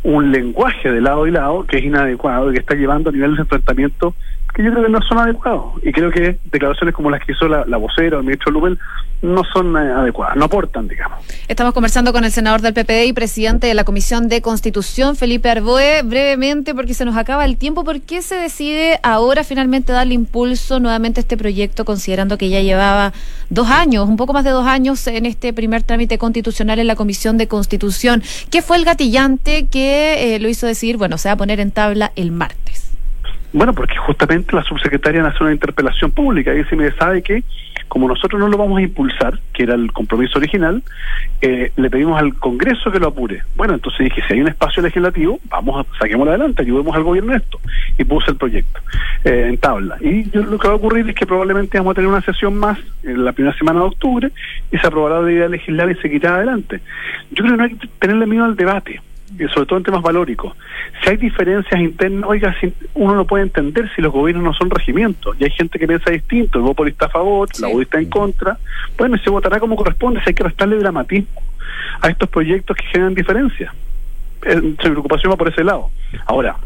un 0.04 0.32
lenguaje 0.32 0.90
de 0.90 1.02
lado 1.02 1.26
y 1.26 1.32
lado 1.32 1.66
que 1.66 1.76
es 1.76 1.84
inadecuado 1.84 2.48
y 2.48 2.54
que 2.54 2.60
está 2.60 2.74
llevando 2.74 3.10
a 3.10 3.12
niveles 3.12 3.36
de 3.36 3.42
enfrentamiento 3.42 4.14
que 4.54 4.62
yo 4.62 4.70
creo 4.70 4.84
que 4.84 4.90
no 4.90 5.00
son 5.02 5.18
adecuados. 5.18 5.64
Y 5.82 5.92
creo 5.92 6.10
que 6.10 6.38
declaraciones 6.50 6.94
como 6.94 7.10
las 7.10 7.24
que 7.24 7.32
hizo 7.32 7.48
la, 7.48 7.64
vocera 7.76 8.16
o 8.16 8.20
el 8.20 8.26
ministro 8.26 8.50
Lubel 8.52 8.78
no 9.20 9.42
son 9.44 9.76
eh, 9.76 9.80
adecuadas, 9.80 10.36
no 10.36 10.44
aportan, 10.44 10.86
digamos. 10.86 11.18
Estamos 11.48 11.74
conversando 11.74 12.12
con 12.12 12.24
el 12.24 12.30
senador 12.30 12.60
del 12.60 12.72
PPD 12.72 13.06
y 13.06 13.12
presidente 13.12 13.66
de 13.66 13.74
la 13.74 13.84
Comisión 13.84 14.28
de 14.28 14.42
Constitución, 14.42 15.16
Felipe 15.16 15.50
Arboe, 15.50 16.02
brevemente 16.04 16.74
porque 16.74 16.94
se 16.94 17.04
nos 17.04 17.16
acaba 17.16 17.44
el 17.44 17.56
tiempo. 17.56 17.84
¿Por 17.84 18.00
qué 18.00 18.22
se 18.22 18.36
decide 18.36 19.00
ahora 19.02 19.42
finalmente 19.44 19.92
darle 19.92 20.14
impulso 20.14 20.78
nuevamente 20.78 21.20
a 21.20 21.22
este 21.22 21.36
proyecto, 21.36 21.84
considerando 21.84 22.38
que 22.38 22.48
ya 22.48 22.60
llevaba 22.60 23.12
dos 23.50 23.68
años, 23.68 24.08
un 24.08 24.16
poco 24.16 24.32
más 24.32 24.44
de 24.44 24.50
dos 24.50 24.66
años 24.66 25.04
en 25.08 25.26
este 25.26 25.52
primer 25.52 25.82
trámite 25.82 26.18
constitucional 26.18 26.78
en 26.78 26.86
la 26.86 26.96
Comisión 26.96 27.38
de 27.38 27.48
Constitución? 27.48 28.22
¿Qué 28.50 28.62
fue 28.62 28.76
el 28.76 28.84
gatillante 28.84 29.66
que 29.66 30.34
eh, 30.34 30.38
lo 30.38 30.48
hizo 30.48 30.66
decir, 30.66 30.96
bueno, 30.96 31.18
se 31.18 31.28
va 31.28 31.32
a 31.34 31.36
poner 31.36 31.58
en 31.60 31.72
tabla 31.72 32.12
el 32.14 32.30
martes? 32.30 32.77
Bueno, 33.52 33.72
porque 33.72 33.96
justamente 33.96 34.54
la 34.54 34.62
subsecretaria 34.62 35.26
hace 35.26 35.42
una 35.42 35.52
interpelación 35.52 36.10
pública 36.10 36.52
y 36.52 36.58
dice, 36.58 36.76
me 36.76 36.90
sabe 36.92 37.22
que 37.22 37.42
como 37.88 38.06
nosotros 38.06 38.38
no 38.38 38.48
lo 38.48 38.58
vamos 38.58 38.78
a 38.78 38.82
impulsar, 38.82 39.40
que 39.52 39.62
era 39.62 39.74
el 39.74 39.92
compromiso 39.92 40.38
original, 40.38 40.82
eh, 41.40 41.72
le 41.74 41.90
pedimos 41.90 42.20
al 42.20 42.34
Congreso 42.34 42.92
que 42.92 43.00
lo 43.00 43.08
apure. 43.08 43.42
Bueno, 43.56 43.74
entonces 43.74 44.00
dije, 44.00 44.22
si 44.26 44.34
hay 44.34 44.40
un 44.42 44.48
espacio 44.48 44.82
legislativo, 44.82 45.40
vamos 45.48 45.86
saquémoslo 45.98 46.30
adelante, 46.30 46.62
ayudemos 46.62 46.94
al 46.94 47.02
gobierno 47.02 47.32
en 47.32 47.40
esto. 47.40 47.58
Y 47.96 48.04
puse 48.04 48.30
el 48.30 48.36
proyecto 48.36 48.80
eh, 49.24 49.46
en 49.48 49.56
tabla. 49.56 49.96
Y 50.00 50.30
yo, 50.30 50.42
lo 50.42 50.58
que 50.58 50.68
va 50.68 50.74
a 50.74 50.76
ocurrir 50.76 51.08
es 51.08 51.14
que 51.14 51.26
probablemente 51.26 51.78
vamos 51.78 51.92
a 51.92 51.94
tener 51.94 52.10
una 52.10 52.20
sesión 52.20 52.56
más 52.56 52.78
en 53.02 53.24
la 53.24 53.32
primera 53.32 53.56
semana 53.56 53.80
de 53.80 53.86
octubre 53.86 54.30
y 54.70 54.78
se 54.78 54.86
aprobará 54.86 55.22
la 55.22 55.32
idea 55.32 55.48
legislar 55.48 55.90
y 55.90 55.94
se 55.96 56.10
quitará 56.10 56.36
adelante. 56.36 56.80
Yo 57.30 57.44
creo 57.44 57.52
que 57.52 57.56
no 57.56 57.64
hay 57.64 57.74
que 57.74 57.88
tenerle 57.98 58.26
miedo 58.26 58.44
al 58.44 58.56
debate 58.56 59.00
sobre 59.52 59.66
todo 59.66 59.78
en 59.78 59.84
temas 59.84 60.02
valóricos. 60.02 60.54
Si 61.02 61.10
hay 61.10 61.16
diferencias 61.16 61.80
internas, 61.80 62.28
oiga, 62.28 62.54
uno 62.94 63.14
no 63.14 63.24
puede 63.24 63.44
entender 63.44 63.90
si 63.94 64.02
los 64.02 64.12
gobiernos 64.12 64.44
no 64.44 64.54
son 64.54 64.70
regimientos. 64.70 65.36
Y 65.38 65.44
hay 65.44 65.50
gente 65.50 65.78
que 65.78 65.86
piensa 65.86 66.10
distinto, 66.10 66.58
el 66.58 66.64
voto 66.64 66.86
está 66.86 67.06
a 67.06 67.10
favor, 67.10 67.48
la 67.60 67.68
voz 67.68 67.82
está 67.82 67.98
en 67.98 68.08
contra. 68.08 68.58
Bueno, 68.96 69.16
se 69.18 69.30
votará 69.30 69.60
como 69.60 69.76
corresponde, 69.76 70.20
si 70.20 70.30
hay 70.30 70.34
que 70.34 70.44
restarle 70.44 70.76
dramatismo 70.76 71.42
a 72.00 72.08
estos 72.08 72.28
proyectos 72.28 72.76
que 72.76 72.84
generan 72.86 73.14
diferencias. 73.14 73.72
Eh, 74.44 74.60
su 74.80 74.90
preocupación 74.90 75.32
va 75.32 75.36
por 75.36 75.48
ese 75.48 75.64
lado. 75.64 75.90
Ahora, 76.26 76.56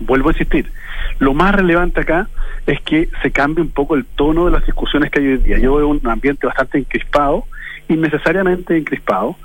vuelvo 0.00 0.28
a 0.28 0.32
insistir, 0.32 0.70
lo 1.18 1.34
más 1.34 1.54
relevante 1.54 2.00
acá 2.00 2.28
es 2.66 2.80
que 2.82 3.08
se 3.22 3.30
cambie 3.30 3.62
un 3.62 3.70
poco 3.70 3.96
el 3.96 4.04
tono 4.04 4.46
de 4.46 4.52
las 4.52 4.64
discusiones 4.64 5.10
que 5.10 5.20
hay 5.20 5.26
hoy 5.26 5.36
día. 5.38 5.58
Yo 5.58 5.76
veo 5.76 5.88
un 5.88 6.00
ambiente 6.04 6.46
bastante 6.46 6.78
encrispado, 6.78 7.44
innecesariamente 7.88 8.76
encrispado, 8.76 9.36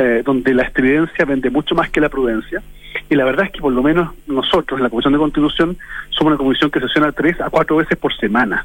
eh, 0.00 0.22
donde 0.24 0.54
la 0.54 0.62
estridencia 0.62 1.26
vende 1.26 1.50
mucho 1.50 1.74
más 1.74 1.90
que 1.90 2.00
la 2.00 2.08
prudencia. 2.08 2.62
Y 3.10 3.16
la 3.16 3.24
verdad 3.26 3.44
es 3.46 3.52
que 3.52 3.60
por 3.60 3.70
lo 3.70 3.82
menos 3.82 4.08
nosotros 4.26 4.78
en 4.78 4.84
la 4.84 4.88
Comisión 4.88 5.12
de 5.12 5.18
Constitución 5.18 5.76
somos 6.08 6.32
una 6.32 6.38
comisión 6.38 6.70
que 6.70 6.80
sesiona 6.80 7.12
tres 7.12 7.38
a 7.38 7.50
cuatro 7.50 7.76
veces 7.76 7.98
por 7.98 8.16
semana. 8.16 8.64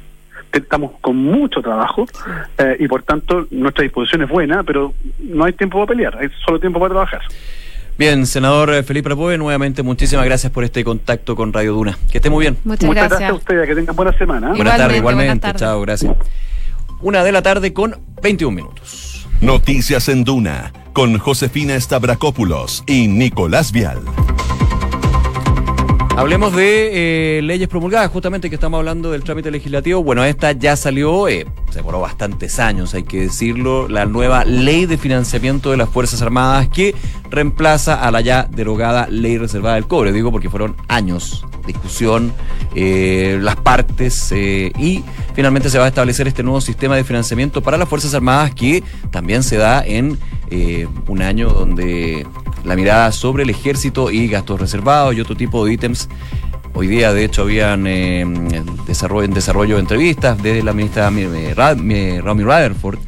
Estamos 0.53 0.93
con 1.01 1.17
mucho 1.17 1.61
trabajo 1.61 2.05
eh, 2.57 2.77
y 2.79 2.87
por 2.87 3.03
tanto 3.03 3.47
nuestra 3.51 3.83
disposición 3.83 4.21
es 4.21 4.29
buena, 4.29 4.63
pero 4.63 4.93
no 5.19 5.43
hay 5.43 5.51
tiempo 5.51 5.77
para 5.77 5.87
pelear, 5.87 6.17
hay 6.17 6.29
solo 6.45 6.57
tiempo 6.57 6.79
para 6.79 6.93
trabajar. 6.93 7.21
Bien, 7.97 8.25
senador 8.25 8.73
eh, 8.73 8.83
Felipe 8.83 9.09
Rapove, 9.09 9.37
nuevamente 9.37 9.83
muchísimas 9.83 10.23
gracias 10.23 10.53
por 10.53 10.63
este 10.63 10.85
contacto 10.85 11.35
con 11.35 11.51
Radio 11.51 11.73
Duna. 11.73 11.97
Que 12.09 12.19
esté 12.19 12.29
muy 12.29 12.45
bien. 12.45 12.57
Muchas, 12.63 12.89
gracias. 12.89 13.29
a 13.29 13.33
ustedes, 13.33 13.67
que 13.67 13.75
tengan 13.75 13.95
buena 13.95 14.17
semana. 14.17 14.53
Buenas 14.53 14.77
tardes, 14.77 14.97
igualmente. 14.97 15.53
Chao, 15.55 15.81
gracias. 15.81 16.15
Una 17.01 17.25
de 17.25 17.33
la 17.33 17.41
tarde 17.41 17.73
con 17.73 17.97
21 18.21 18.55
minutos. 18.55 19.14
Noticias 19.41 20.07
en 20.07 20.23
Duna 20.23 20.71
con 20.93 21.17
Josefina 21.17 21.79
Stavrakopoulos 21.79 22.83
y 22.87 23.07
Nicolás 23.07 23.71
Vial. 23.73 24.01
Hablemos 26.15 26.55
de 26.55 27.39
eh, 27.39 27.41
leyes 27.41 27.67
promulgadas, 27.67 28.09
justamente 28.09 28.49
que 28.49 28.55
estamos 28.55 28.77
hablando 28.77 29.11
del 29.11 29.25
trámite 29.25 29.51
legislativo. 29.51 30.01
Bueno, 30.01 30.23
esta 30.23 30.53
ya 30.53 30.77
salió, 30.77 31.27
eh, 31.27 31.45
se 31.69 31.79
demoró 31.79 31.99
bastantes 31.99 32.57
años, 32.59 32.93
hay 32.93 33.03
que 33.03 33.19
decirlo, 33.19 33.89
la 33.89 34.05
nueva 34.05 34.45
ley 34.45 34.85
de 34.85 34.97
financiamiento 34.97 35.71
de 35.71 35.77
las 35.77 35.89
Fuerzas 35.89 36.21
Armadas 36.21 36.69
que 36.69 36.95
reemplaza 37.29 37.95
a 37.95 38.11
la 38.11 38.21
ya 38.21 38.47
derogada 38.49 39.07
ley 39.09 39.37
reservada 39.37 39.75
del 39.75 39.87
cobre. 39.87 40.13
Digo 40.13 40.31
porque 40.31 40.49
fueron 40.49 40.77
años 40.87 41.45
discusión, 41.65 42.33
eh, 42.75 43.37
las 43.41 43.55
partes 43.55 44.31
y 44.31 45.03
finalmente 45.33 45.69
se 45.69 45.77
va 45.77 45.85
a 45.85 45.87
establecer 45.87 46.27
este 46.27 46.43
nuevo 46.43 46.61
sistema 46.61 46.95
de 46.95 47.03
financiamiento 47.03 47.61
para 47.61 47.77
las 47.77 47.87
Fuerzas 47.89 48.13
Armadas 48.13 48.53
que 48.53 48.83
también 49.11 49.43
se 49.43 49.57
da 49.57 49.83
en 49.85 50.17
un 51.07 51.21
año 51.21 51.49
donde 51.49 52.25
la 52.65 52.75
mirada 52.75 53.11
sobre 53.11 53.43
el 53.43 53.49
ejército 53.49 54.11
y 54.11 54.27
gastos 54.27 54.59
reservados 54.59 55.15
y 55.15 55.21
otro 55.21 55.35
tipo 55.35 55.65
de 55.65 55.73
ítems. 55.73 56.09
Hoy 56.73 56.87
día, 56.87 57.13
de 57.13 57.23
hecho, 57.23 57.43
habían 57.43 57.87
eh, 57.87 58.25
desarrollo, 58.85 59.23
en 59.23 59.33
desarrollo 59.33 59.79
entrevistas 59.79 60.41
de 60.41 60.61
la 60.61 60.73
ministra 60.73 61.09
Rami 61.09 62.19
Rutherford 62.19 62.99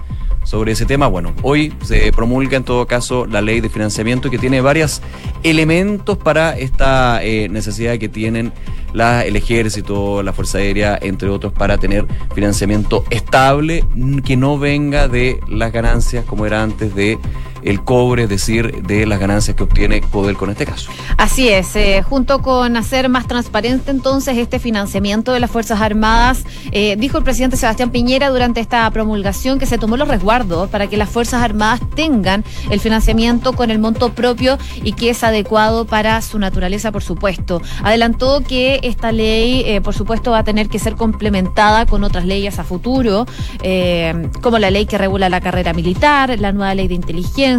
sobre 0.48 0.72
ese 0.72 0.86
tema. 0.86 1.08
Bueno, 1.08 1.34
hoy 1.42 1.74
se 1.84 2.10
promulga 2.14 2.56
en 2.56 2.64
todo 2.64 2.88
caso 2.88 3.26
la 3.26 3.42
ley 3.42 3.60
de 3.60 3.70
financiamiento 3.70 4.30
que 4.30 4.38
tiene 4.38 4.62
varios 4.62 5.02
elementos 5.44 6.18
para 6.18 6.58
esta 6.58 7.22
eh, 7.22 7.50
necesidad 7.50 7.98
que 7.98 8.08
tienen 8.08 8.54
la, 8.94 9.26
el 9.26 9.36
ejército, 9.36 10.24
la 10.24 10.32
Fuerza 10.32 10.60
Aérea, 10.60 10.98
entre 11.02 11.28
otros, 11.28 11.52
para 11.52 11.78
tener 11.78 12.06
financiamiento 12.34 13.04
estable 13.10 13.84
que 14.24 14.38
no 14.38 14.58
venga 14.58 15.10
de 15.10 15.42
las 15.50 15.74
ganancias 15.74 16.24
como 16.24 16.46
era 16.46 16.64
antes 16.64 16.96
de 16.96 17.20
el 17.68 17.84
cobre, 17.84 18.24
es 18.24 18.30
decir, 18.30 18.82
de 18.84 19.06
las 19.06 19.20
ganancias 19.20 19.56
que 19.56 19.64
obtiene 19.64 20.00
Codel 20.00 20.38
con 20.38 20.50
este 20.50 20.66
caso. 20.66 20.90
Así 21.18 21.50
es, 21.50 21.76
eh, 21.76 22.02
junto 22.02 22.42
con 22.42 22.78
hacer 22.78 23.10
más 23.10 23.28
transparente 23.28 23.92
entonces 23.92 24.38
este 24.38 24.60
financiamiento 24.60 25.34
de 25.34 25.42
las 25.42 25.52
Fuerzas 25.52 25.82
Armadas, 25.82 26.44
eh, 26.72 26.96
dijo 26.98 27.18
el 27.18 27.26
presidente 27.26 27.58
Sebastián 27.58 27.90
Piñera 27.90 28.30
durante 28.30 28.62
esta 28.62 28.90
promulgación 28.92 29.60
que 29.60 29.66
se 29.66 29.78
tomó 29.78 29.98
los 29.98 30.08
resguardos 30.08 30.70
para 30.70 30.88
que 30.88 30.96
las 30.96 31.10
Fuerzas 31.10 31.42
Armadas 31.42 31.82
tengan 31.94 32.46
el 32.70 32.80
financiamiento 32.80 33.52
con 33.52 33.70
el 33.70 33.80
monto 33.80 34.14
propio 34.14 34.58
y 34.84 34.94
que 34.94 35.10
es 35.10 35.24
adecuado 35.26 35.86
para 35.86 36.22
su 36.22 36.40
naturaleza, 36.40 36.94
por 36.94 37.04
supuesto. 37.04 37.62
Adelantó 37.84 38.42
que 38.48 38.80
esta 38.84 39.12
ley, 39.12 39.64
eh, 39.66 39.82
por 39.82 39.94
supuesto, 39.94 40.32
va 40.32 40.40
a 40.40 40.44
tener 40.46 40.70
que 40.70 40.80
ser 40.80 40.96
complementada 40.96 41.86
con 41.86 42.06
otras 42.06 42.26
leyes 42.26 42.60
a 42.60 42.64
futuro, 42.64 43.26
como 44.42 44.60
la 44.60 44.72
ley 44.72 44.86
que 44.86 44.98
regula 44.98 45.28
la 45.28 45.42
carrera 45.42 45.74
militar, 45.74 46.40
la 46.40 46.54
nueva 46.54 46.74
ley 46.74 46.88
de 46.88 46.94
inteligencia, 46.94 47.57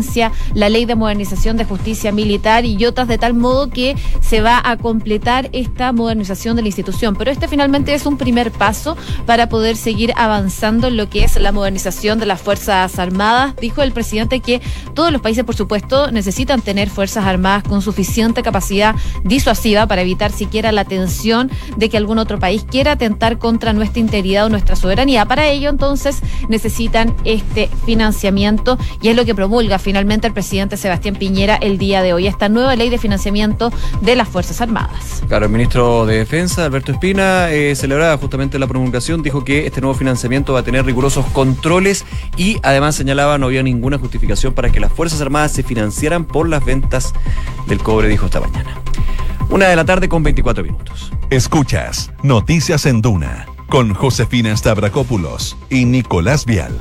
la 0.55 0.69
ley 0.69 0.85
de 0.85 0.95
modernización 0.95 1.57
de 1.57 1.65
justicia 1.65 2.13
militar 2.13 2.65
y 2.65 2.85
otras 2.85 3.09
de 3.09 3.19
tal 3.19 3.35
modo 3.35 3.71
que 3.71 3.97
se 4.21 4.41
va 4.41 4.61
a 4.65 4.77
completar 4.77 5.49
esta 5.53 5.93
modernización 5.93 6.57
de 6.57 6.63
la 6.63 6.69
institución. 6.69 7.17
Pero 7.17 7.31
este 7.31 7.49
finalmente 7.49 7.95
es 7.95 8.07
un 8.07 8.17
primer 8.17 8.51
paso 8.51 8.97
para 9.27 9.49
poder 9.49 9.77
seguir 9.77 10.13
avanzando 10.17 10.89
en 10.89 10.97
lo 10.97 11.09
que 11.09 11.25
es 11.25 11.37
la 11.37 11.53
modernización 11.53 12.19
de 12.19 12.27
las 12.27 12.41
Fuerzas 12.41 12.99
Armadas. 12.99 13.55
Dijo 13.61 13.83
el 13.83 13.93
presidente 13.93 14.41
que 14.41 14.61
todos 14.95 15.13
los 15.13 15.21
países, 15.21 15.45
por 15.45 15.57
supuesto, 15.57 16.11
necesitan 16.11 16.61
tener 16.61 16.91
Fuerzas 16.91 17.25
Armadas 17.25 17.63
con 17.65 17.83
suficiente 17.83 18.43
capacidad 18.43 18.95
disuasiva 19.25 19.87
para 19.87 20.03
evitar 20.03 20.33
siquiera 20.33 20.73
la 20.73 20.85
tensión 20.85 21.51
de 21.77 21.89
que 21.89 21.97
algún 21.97 22.19
otro 22.19 22.39
país 22.39 22.65
quiera 22.69 22.93
atentar 22.93 23.39
contra 23.39 23.73
nuestra 23.73 24.01
integridad 24.01 24.47
o 24.47 24.49
nuestra 24.49 24.77
soberanía. 24.77 25.27
Para 25.27 25.49
ello, 25.49 25.71
entonces, 25.71 26.21
necesitan 26.49 27.15
este 27.25 27.69
financiamiento 27.85 28.79
y 29.01 29.09
es 29.09 29.17
lo 29.17 29.25
que 29.25 29.35
promulga 29.35 29.79
finalmente 29.89 30.27
el 30.27 30.35
presidente 30.35 30.77
Sebastián 30.77 31.15
Piñera 31.15 31.57
el 31.57 31.79
día 31.79 32.03
de 32.03 32.13
hoy, 32.13 32.27
esta 32.27 32.51
nueva 32.51 32.77
ley 32.77 32.91
de 32.91 32.99
financiamiento 32.99 33.73
de 34.03 34.17
las 34.17 34.29
Fuerzas 34.29 34.61
Armadas. 34.61 35.23
Claro, 35.29 35.47
el 35.47 35.51
ministro 35.51 36.05
de 36.05 36.19
Defensa, 36.19 36.67
Alberto 36.67 36.93
Espina, 36.93 37.51
eh, 37.51 37.75
celebraba 37.75 38.19
justamente 38.19 38.59
la 38.59 38.67
promulgación, 38.67 39.23
dijo 39.23 39.45
que 39.45 39.65
este 39.65 39.81
nuevo 39.81 39.95
financiamiento 39.95 40.53
va 40.53 40.61
a 40.61 40.63
tener 40.63 40.85
rigurosos 40.85 41.25
controles 41.33 42.05
y 42.37 42.59
además 42.63 42.97
señalaba 42.97 43.39
no 43.39 43.47
había 43.47 43.63
ninguna 43.63 43.97
justificación 43.97 44.53
para 44.53 44.69
que 44.69 44.79
las 44.79 44.93
Fuerzas 44.93 45.23
Armadas 45.23 45.53
se 45.53 45.63
financiaran 45.63 46.27
por 46.27 46.51
las 46.51 46.63
ventas 46.63 47.15
del 47.67 47.79
cobre, 47.79 48.09
dijo 48.09 48.27
esta 48.27 48.41
mañana. 48.41 48.75
Una 49.49 49.69
de 49.69 49.77
la 49.77 49.87
tarde 49.87 50.11
con 50.11 50.23
24 50.23 50.65
minutos. 50.65 51.11
Escuchas 51.31 52.11
Noticias 52.23 52.85
en 52.85 53.01
Duna 53.01 53.47
con 53.71 53.95
Josefina 53.95 54.55
Stavrakopoulos 54.55 55.57
y 55.71 55.87
Nicolás 55.87 56.45
Vial. 56.45 56.77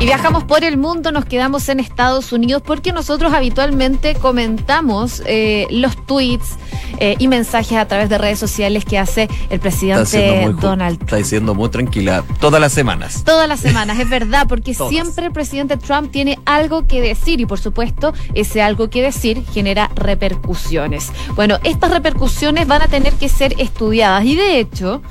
Y 0.00 0.06
viajamos 0.06 0.44
por 0.44 0.64
el 0.64 0.78
mundo, 0.78 1.12
nos 1.12 1.26
quedamos 1.26 1.68
en 1.68 1.78
Estados 1.78 2.32
Unidos 2.32 2.62
porque 2.64 2.90
nosotros 2.90 3.34
habitualmente 3.34 4.14
comentamos 4.14 5.22
eh, 5.26 5.66
los 5.70 5.94
tweets 6.06 6.56
eh, 6.98 7.16
y 7.18 7.28
mensajes 7.28 7.76
a 7.76 7.86
través 7.86 8.08
de 8.08 8.16
redes 8.16 8.38
sociales 8.38 8.86
que 8.86 8.98
hace 8.98 9.28
el 9.50 9.60
presidente 9.60 10.50
Donald 10.58 10.96
Trump. 10.96 11.02
Está 11.02 11.16
diciendo 11.16 11.54
muy 11.54 11.68
tranquila 11.68 12.24
todas 12.40 12.62
las 12.62 12.72
semanas. 12.72 13.24
Todas 13.24 13.46
las 13.46 13.60
semanas, 13.60 13.98
es 13.98 14.08
verdad, 14.08 14.46
porque 14.48 14.72
siempre 14.72 15.26
el 15.26 15.32
presidente 15.32 15.76
Trump 15.76 16.10
tiene 16.10 16.38
algo 16.46 16.86
que 16.86 17.02
decir 17.02 17.38
y 17.42 17.44
por 17.44 17.60
supuesto 17.60 18.14
ese 18.32 18.62
algo 18.62 18.88
que 18.88 19.02
decir 19.02 19.44
genera 19.52 19.90
repercusiones. 19.96 21.12
Bueno, 21.36 21.58
estas 21.62 21.90
repercusiones 21.90 22.66
van 22.66 22.80
a 22.80 22.88
tener 22.88 23.12
que 23.12 23.28
ser 23.28 23.54
estudiadas 23.58 24.24
y 24.24 24.34
de 24.34 24.60
hecho 24.60 25.02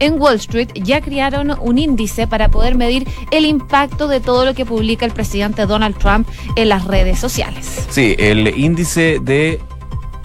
en 0.00 0.20
Wall 0.20 0.36
Street 0.36 0.68
ya 0.74 1.00
crearon 1.00 1.56
un 1.60 1.78
índice 1.78 2.26
para 2.26 2.48
poder 2.48 2.74
medir 2.74 3.08
el 3.30 3.44
impacto 3.44 4.08
de 4.08 4.20
todo 4.20 4.44
lo 4.44 4.54
que 4.54 4.64
publica 4.64 5.04
el 5.04 5.12
presidente 5.12 5.66
Donald 5.66 5.96
Trump 5.98 6.28
en 6.56 6.68
las 6.68 6.84
redes 6.84 7.18
sociales. 7.18 7.86
Sí, 7.90 8.14
el 8.18 8.48
índice 8.58 9.18
de 9.20 9.60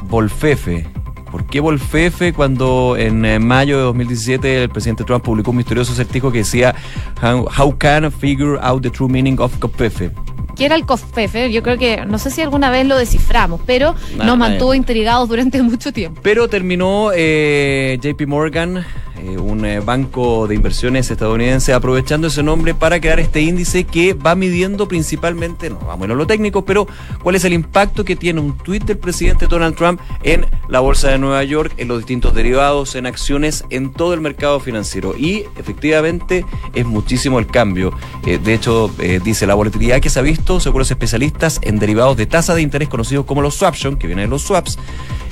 Volfefe 0.09 0.93
¿Por 1.33 1.47
qué 1.47 1.59
Volfefe 1.59 2.31
cuando 2.31 2.95
en 2.95 3.25
eh, 3.25 3.39
mayo 3.39 3.77
de 3.77 3.83
2017 3.86 4.65
el 4.65 4.69
presidente 4.69 5.03
Trump 5.03 5.25
publicó 5.25 5.49
un 5.49 5.57
misterioso 5.57 5.91
acertijo 5.91 6.31
que 6.31 6.38
decía 6.38 6.75
How, 7.23 7.75
can 7.75 8.12
figure 8.12 8.59
out 8.62 8.83
the 8.83 8.91
true 8.91 9.09
meaning 9.09 9.39
of 9.39 9.57
Copfefe? 9.57 10.12
Era 10.59 10.75
el 10.75 10.85
COFEFE, 10.85 11.51
yo 11.51 11.63
creo 11.63 11.77
que, 11.77 12.05
no 12.05 12.17
sé 12.17 12.31
si 12.31 12.41
alguna 12.41 12.69
vez 12.69 12.85
lo 12.85 12.97
desciframos, 12.97 13.61
pero 13.65 13.95
Nah, 14.15 14.25
nos 14.25 14.37
mantuvo 14.37 14.73
intrigados 14.73 15.29
durante 15.29 15.61
mucho 15.63 15.91
tiempo. 15.91 16.21
Pero 16.23 16.47
terminó 16.47 17.11
eh, 17.13 17.97
JP 18.01 18.27
Morgan, 18.27 18.85
eh, 19.23 19.37
un 19.37 19.63
eh, 19.63 19.79
banco 19.79 20.47
de 20.47 20.55
inversiones 20.55 21.09
estadounidense, 21.09 21.71
aprovechando 21.71 22.27
ese 22.27 22.43
nombre 22.43 22.73
para 22.73 22.99
crear 22.99 23.19
este 23.19 23.41
índice 23.41 23.83
que 23.85 24.13
va 24.13 24.35
midiendo 24.35 24.87
principalmente, 24.87 25.69
no 25.69 25.79
vamos 25.79 26.09
a 26.09 26.13
lo 26.13 26.27
técnico, 26.27 26.65
pero 26.65 26.87
cuál 27.21 27.35
es 27.35 27.45
el 27.45 27.53
impacto 27.53 28.03
que 28.03 28.15
tiene 28.15 28.41
un 28.41 28.57
tuit 28.57 28.83
del 28.83 28.97
presidente 28.97 29.47
Donald 29.47 29.75
Trump 29.75 30.01
en 30.23 30.47
la 30.67 30.81
bolsa 30.81 31.09
de 31.09 31.19
Nueva 31.19 31.43
York, 31.43 31.73
en 31.77 31.87
los 31.87 31.99
distintos 31.99 32.33
derivados, 32.33 32.95
en 32.95 33.05
acciones, 33.05 33.63
en 33.69 33.93
todo 33.93 34.13
el 34.13 34.19
mercado 34.19 34.59
financiero. 34.59 35.15
Y 35.17 35.45
efectivamente 35.57 36.43
es 36.73 36.85
muchísimo 36.85 37.39
el 37.39 37.47
cambio. 37.47 37.93
Eh, 38.25 38.39
de 38.43 38.53
hecho, 38.53 38.89
dice 39.23 39.47
la 39.47 39.53
volatilidad 39.53 40.01
que 40.01 40.09
se 40.09 40.19
ha 40.19 40.23
visto, 40.23 40.42
según 40.60 40.79
los 40.79 40.91
especialistas, 40.91 41.60
en 41.62 41.79
derivados 41.79 42.17
de 42.17 42.25
tasa 42.25 42.53
de 42.53 42.62
interés 42.62 42.89
conocidos 42.89 43.25
como 43.25 43.41
los 43.41 43.56
swaption, 43.56 43.95
que 43.95 44.08
vienen 44.08 44.25
de 44.25 44.29
los 44.29 44.41
swaps, 44.41 44.77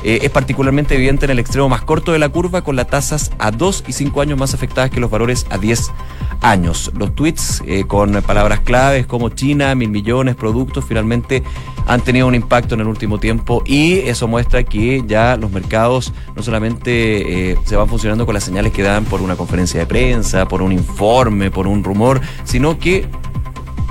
eh, 0.04 0.20
es 0.24 0.32
particularmente 0.32 0.96
evidente 0.96 1.26
en 1.26 1.32
el 1.32 1.40
extremo 1.40 1.70
más 1.70 1.82
corto 1.82 2.12
de 2.12 2.20
la 2.20 2.30
curva, 2.30 2.64
con 2.64 2.76
las 2.76 2.88
tasas 2.88 3.32
a 3.38 3.52
2 3.52 3.84
y 3.88 3.94
5 3.94 4.22
años 4.22 4.40
más 4.40 4.54
afectadas 4.54 4.90
que 4.90 5.00
los 5.00 5.12
valores 5.12 5.46
a 5.50 5.58
10 5.58 5.92
años. 6.42 6.92
Los 6.96 7.14
tweets 7.14 7.62
eh, 7.68 7.84
con 7.86 8.14
palabras 8.22 8.62
claves 8.62 9.06
como 9.06 9.30
China, 9.30 9.76
mil 9.76 9.90
millones, 9.90 10.36
productos, 10.36 10.86
finalmente 10.86 11.44
han 11.86 12.02
tenido 12.02 12.26
un 12.28 12.36
impacto 12.36 12.76
en 12.76 12.82
el 12.82 12.88
último 12.88 13.20
tiempo 13.20 13.62
y 13.66 14.00
eso 14.00 14.28
muestra 14.28 14.64
que 14.64 15.04
ya 15.06 15.36
los 15.36 15.52
mercados 15.52 16.14
no 16.36 16.42
solamente 16.42 17.52
eh, 17.52 17.58
se 17.66 17.76
van 17.76 17.88
funcionando 17.88 18.26
con 18.26 18.34
las 18.34 18.44
señales 18.44 18.72
que 18.72 18.82
dan 18.82 19.06
por 19.06 19.22
una 19.22 19.36
conferencia 19.36 19.80
de 19.82 19.86
prensa, 19.86 20.48
por 20.48 20.62
un 20.62 20.72
informe, 20.72 21.52
por 21.52 21.68
un 21.68 21.84
rumor, 21.84 22.22
sino 22.46 22.80
que 22.80 23.08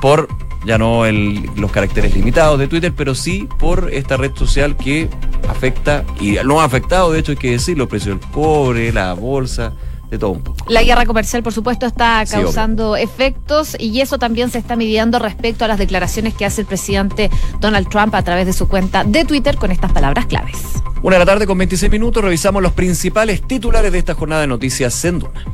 por 0.01 0.29
ya 0.65 0.79
no 0.79 1.07
el- 1.07 1.49
los 1.57 1.71
caracteres 1.73 2.15
limitados 2.15 2.59
de 2.59 2.69
Twitter, 2.69 2.93
pero 2.97 3.15
sí 3.15 3.49
por 3.59 3.91
esta 3.93 4.17
red 4.17 4.33
social 4.35 4.77
que 4.77 5.09
afecta, 5.49 6.05
y 6.21 6.37
no 6.45 6.61
ha 6.61 6.65
afectado, 6.65 7.13
de 7.13 7.21
hecho 7.21 7.33
hay 7.33 7.39
que 7.39 7.51
decirlo, 7.53 7.89
precio 7.89 8.15
del 8.15 8.21
cobre, 8.31 8.93
la 8.93 9.15
bolsa, 9.15 9.73
de 10.11 10.19
todo 10.19 10.31
un 10.31 10.43
poco. 10.43 10.65
La 10.69 10.83
guerra 10.83 11.07
comercial, 11.07 11.43
por 11.45 11.53
supuesto, 11.53 11.87
está 11.87 12.27
Sí, 12.27 12.33
causando 12.33 12.97
efectos 12.97 13.77
y 13.79 14.01
eso 14.01 14.19
también 14.19 14.51
se 14.51 14.59
está 14.59 14.75
midiendo 14.75 15.21
respecto 15.21 15.65
a 15.65 15.69
las 15.69 15.79
declaraciones 15.79 16.35
que 16.35 16.45
hace 16.45 16.63
el 16.63 16.67
presidente 16.67 17.31
Donald 17.61 17.89
Trump 17.89 18.13
a 18.17 18.23
través 18.23 18.45
de 18.47 18.53
su 18.53 18.67
cuenta 18.67 19.05
de 19.05 19.25
Twitter 19.25 19.57
con 19.57 19.71
estas 19.71 19.93
palabras 19.93 20.27
claves. 20.27 20.57
Una 21.03 21.15
de 21.15 21.21
la 21.21 21.27
tarde 21.27 21.47
con 21.47 21.57
26 21.57 21.91
minutos 21.93 22.23
revisamos 22.25 22.61
los 22.61 22.73
principales 22.73 23.41
titulares 23.47 23.93
de 23.93 23.99
esta 24.01 24.15
jornada 24.15 24.41
de 24.43 24.49
noticias 24.49 25.03
en 25.05 25.21
Duna. 25.21 25.45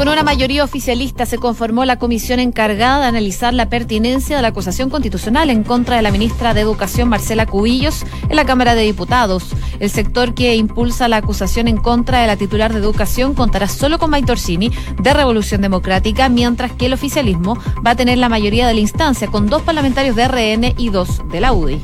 Con 0.00 0.08
una 0.08 0.22
mayoría 0.22 0.64
oficialista 0.64 1.26
se 1.26 1.36
conformó 1.36 1.84
la 1.84 1.98
comisión 1.98 2.40
encargada 2.40 3.00
de 3.00 3.06
analizar 3.08 3.52
la 3.52 3.68
pertinencia 3.68 4.34
de 4.34 4.40
la 4.40 4.48
acusación 4.48 4.88
constitucional 4.88 5.50
en 5.50 5.62
contra 5.62 5.96
de 5.96 6.00
la 6.00 6.10
ministra 6.10 6.54
de 6.54 6.62
Educación 6.62 7.10
Marcela 7.10 7.44
Cubillos 7.44 8.06
en 8.30 8.34
la 8.34 8.46
Cámara 8.46 8.74
de 8.74 8.80
Diputados. 8.80 9.50
El 9.78 9.90
sector 9.90 10.32
que 10.32 10.56
impulsa 10.56 11.06
la 11.06 11.18
acusación 11.18 11.68
en 11.68 11.76
contra 11.76 12.22
de 12.22 12.28
la 12.28 12.36
titular 12.36 12.72
de 12.72 12.78
Educación 12.78 13.34
contará 13.34 13.68
solo 13.68 13.98
con 13.98 14.08
Maitor 14.08 14.36
Orsini 14.36 14.72
de 15.02 15.12
Revolución 15.12 15.60
Democrática, 15.60 16.30
mientras 16.30 16.72
que 16.72 16.86
el 16.86 16.94
oficialismo 16.94 17.58
va 17.86 17.90
a 17.90 17.96
tener 17.96 18.16
la 18.16 18.30
mayoría 18.30 18.66
de 18.66 18.72
la 18.72 18.80
instancia 18.80 19.28
con 19.28 19.48
dos 19.48 19.60
parlamentarios 19.60 20.16
de 20.16 20.28
RN 20.28 20.74
y 20.78 20.88
dos 20.88 21.20
de 21.30 21.40
la 21.42 21.52
UDI. 21.52 21.78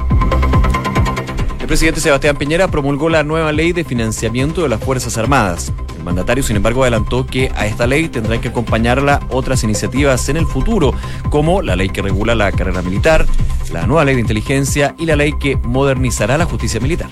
El 1.61 1.67
presidente 1.67 2.01
Sebastián 2.01 2.37
Piñera 2.37 2.69
promulgó 2.69 3.11
la 3.11 3.23
nueva 3.25 3.53
ley 3.53 3.73
de 3.73 3.85
financiamiento 3.85 4.63
de 4.63 4.71
las 4.71 4.83
Fuerzas 4.83 5.19
Armadas. 5.19 5.71
Mandatario, 6.07 6.45
sin 6.45 6.55
embargo, 6.55 6.83
adelantó 6.83 7.27
que 7.27 7.51
a 7.57 7.67
esta 7.67 7.85
ley 7.85 8.09
tendrán 8.09 8.41
que 8.41 8.49
acompañarla 8.49 9.21
otras 9.29 9.65
iniciativas 9.65 10.29
en 10.29 10.37
el 10.37 10.47
futuro, 10.47 10.95
como 11.31 11.63
la 11.63 11.75
ley 11.75 11.89
que 11.89 12.01
regula 12.01 12.37
la 12.37 12.53
carrera 12.53 12.81
militar, 12.81 13.27
la 13.73 13.89
nueva 13.89 14.05
ley 14.05 14.15
de 14.15 14.21
inteligencia 14.21 14.95
y 14.99 15.07
la 15.07 15.17
ley 15.17 15.33
que 15.33 15.57
modernizará 15.57 16.39
la 16.39 16.45
justicia 16.45 16.79
militar. 16.79 17.11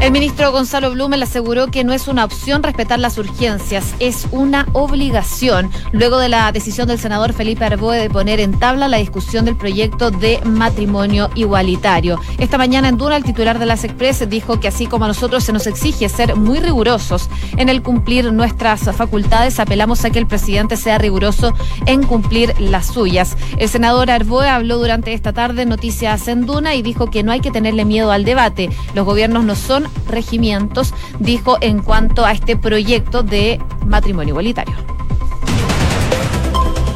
El 0.00 0.12
ministro 0.12 0.50
Gonzalo 0.50 0.90
Blumen 0.92 1.20
le 1.20 1.24
aseguró 1.24 1.66
que 1.66 1.84
no 1.84 1.92
es 1.92 2.08
una 2.08 2.24
opción 2.24 2.62
respetar 2.62 2.98
las 2.98 3.18
urgencias, 3.18 3.94
es 4.00 4.26
una 4.30 4.66
obligación, 4.72 5.70
luego 5.92 6.18
de 6.18 6.30
la 6.30 6.50
decisión 6.52 6.88
del 6.88 6.98
senador 6.98 7.34
Felipe 7.34 7.66
Arboe 7.66 7.98
de 7.98 8.08
poner 8.08 8.40
en 8.40 8.58
tabla 8.58 8.88
la 8.88 8.96
discusión 8.96 9.44
del 9.44 9.56
proyecto 9.56 10.10
de 10.10 10.40
matrimonio 10.42 11.28
igualitario. 11.34 12.18
Esta 12.38 12.56
mañana 12.56 12.88
en 12.88 12.96
Duna, 12.96 13.16
el 13.16 13.24
titular 13.24 13.58
de 13.58 13.66
las 13.66 13.84
Express 13.84 14.26
dijo 14.26 14.58
que 14.58 14.68
así 14.68 14.86
como 14.86 15.04
a 15.04 15.08
nosotros 15.08 15.44
se 15.44 15.52
nos 15.52 15.66
exige 15.66 16.08
ser 16.08 16.34
muy 16.34 16.60
rigurosos 16.60 17.28
en 17.58 17.68
el 17.68 17.82
cumplir 17.82 18.32
nuestras 18.32 18.80
facultades, 18.96 19.60
apelamos 19.60 20.02
a 20.06 20.10
que 20.10 20.18
el 20.18 20.26
presidente 20.26 20.78
sea 20.78 20.96
riguroso 20.96 21.52
en 21.84 22.04
cumplir 22.04 22.58
las 22.58 22.86
suyas. 22.86 23.36
El 23.58 23.68
senador 23.68 24.10
Arboe 24.10 24.48
habló 24.48 24.78
durante 24.78 25.12
esta 25.12 25.34
tarde 25.34 25.62
en 25.62 25.68
Noticias 25.68 26.26
en 26.26 26.46
Duna 26.46 26.74
y 26.74 26.80
dijo 26.80 27.10
que 27.10 27.22
no 27.22 27.32
hay 27.32 27.40
que 27.40 27.50
tenerle 27.50 27.84
miedo 27.84 28.10
al 28.12 28.24
debate. 28.24 28.70
Los 28.94 29.04
gobiernos 29.04 29.44
no 29.44 29.54
son 29.54 29.89
regimientos, 30.08 30.94
dijo 31.18 31.58
en 31.60 31.80
cuanto 31.80 32.24
a 32.24 32.32
este 32.32 32.56
proyecto 32.56 33.22
de 33.22 33.60
matrimonio 33.86 34.32
igualitario. 34.32 34.74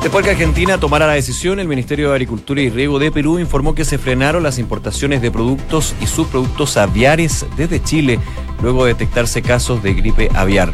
Después 0.04 0.22
que 0.22 0.33
Argentina 0.33 0.78
tomara 0.78 1.07
la 1.07 1.14
decisión, 1.14 1.61
el 1.61 1.66
Ministerio 1.66 2.09
de 2.09 2.14
Agricultura 2.16 2.61
y 2.61 2.68
Riego 2.68 2.98
de 2.98 3.11
Perú 3.11 3.38
informó 3.38 3.74
que 3.74 3.87
se 3.87 3.96
frenaron 3.96 4.42
las 4.42 4.59
importaciones 4.59 5.22
de 5.22 5.30
productos 5.30 5.94
y 6.02 6.07
subproductos 6.07 6.76
aviares 6.76 7.46
desde 7.57 7.83
Chile, 7.83 8.20
luego 8.61 8.85
de 8.85 8.92
detectarse 8.92 9.40
casos 9.40 9.83
de 9.83 9.94
gripe 9.94 10.28
aviar. 10.35 10.70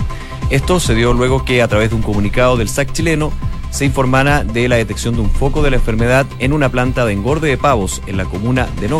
Esto 0.50 0.80
se 0.80 0.96
dio 0.96 1.12
luego 1.12 1.44
que, 1.44 1.62
a 1.62 1.68
través 1.68 1.90
de 1.90 1.96
un 1.96 2.02
comunicado 2.02 2.56
del 2.56 2.68
SAC 2.68 2.92
chileno, 2.92 3.30
se 3.70 3.84
informara 3.84 4.42
de 4.42 4.68
la 4.68 4.74
detección 4.74 5.14
de 5.14 5.20
un 5.20 5.30
foco 5.30 5.62
de 5.62 5.70
la 5.70 5.76
enfermedad 5.76 6.26
en 6.40 6.52
una 6.52 6.68
planta 6.68 7.04
de 7.04 7.12
engorde 7.12 7.48
de 7.48 7.56
pavos 7.56 8.02
en 8.08 8.16
la 8.16 8.24
comuna 8.24 8.66
de 8.80 8.88
Nogales. 8.88 8.88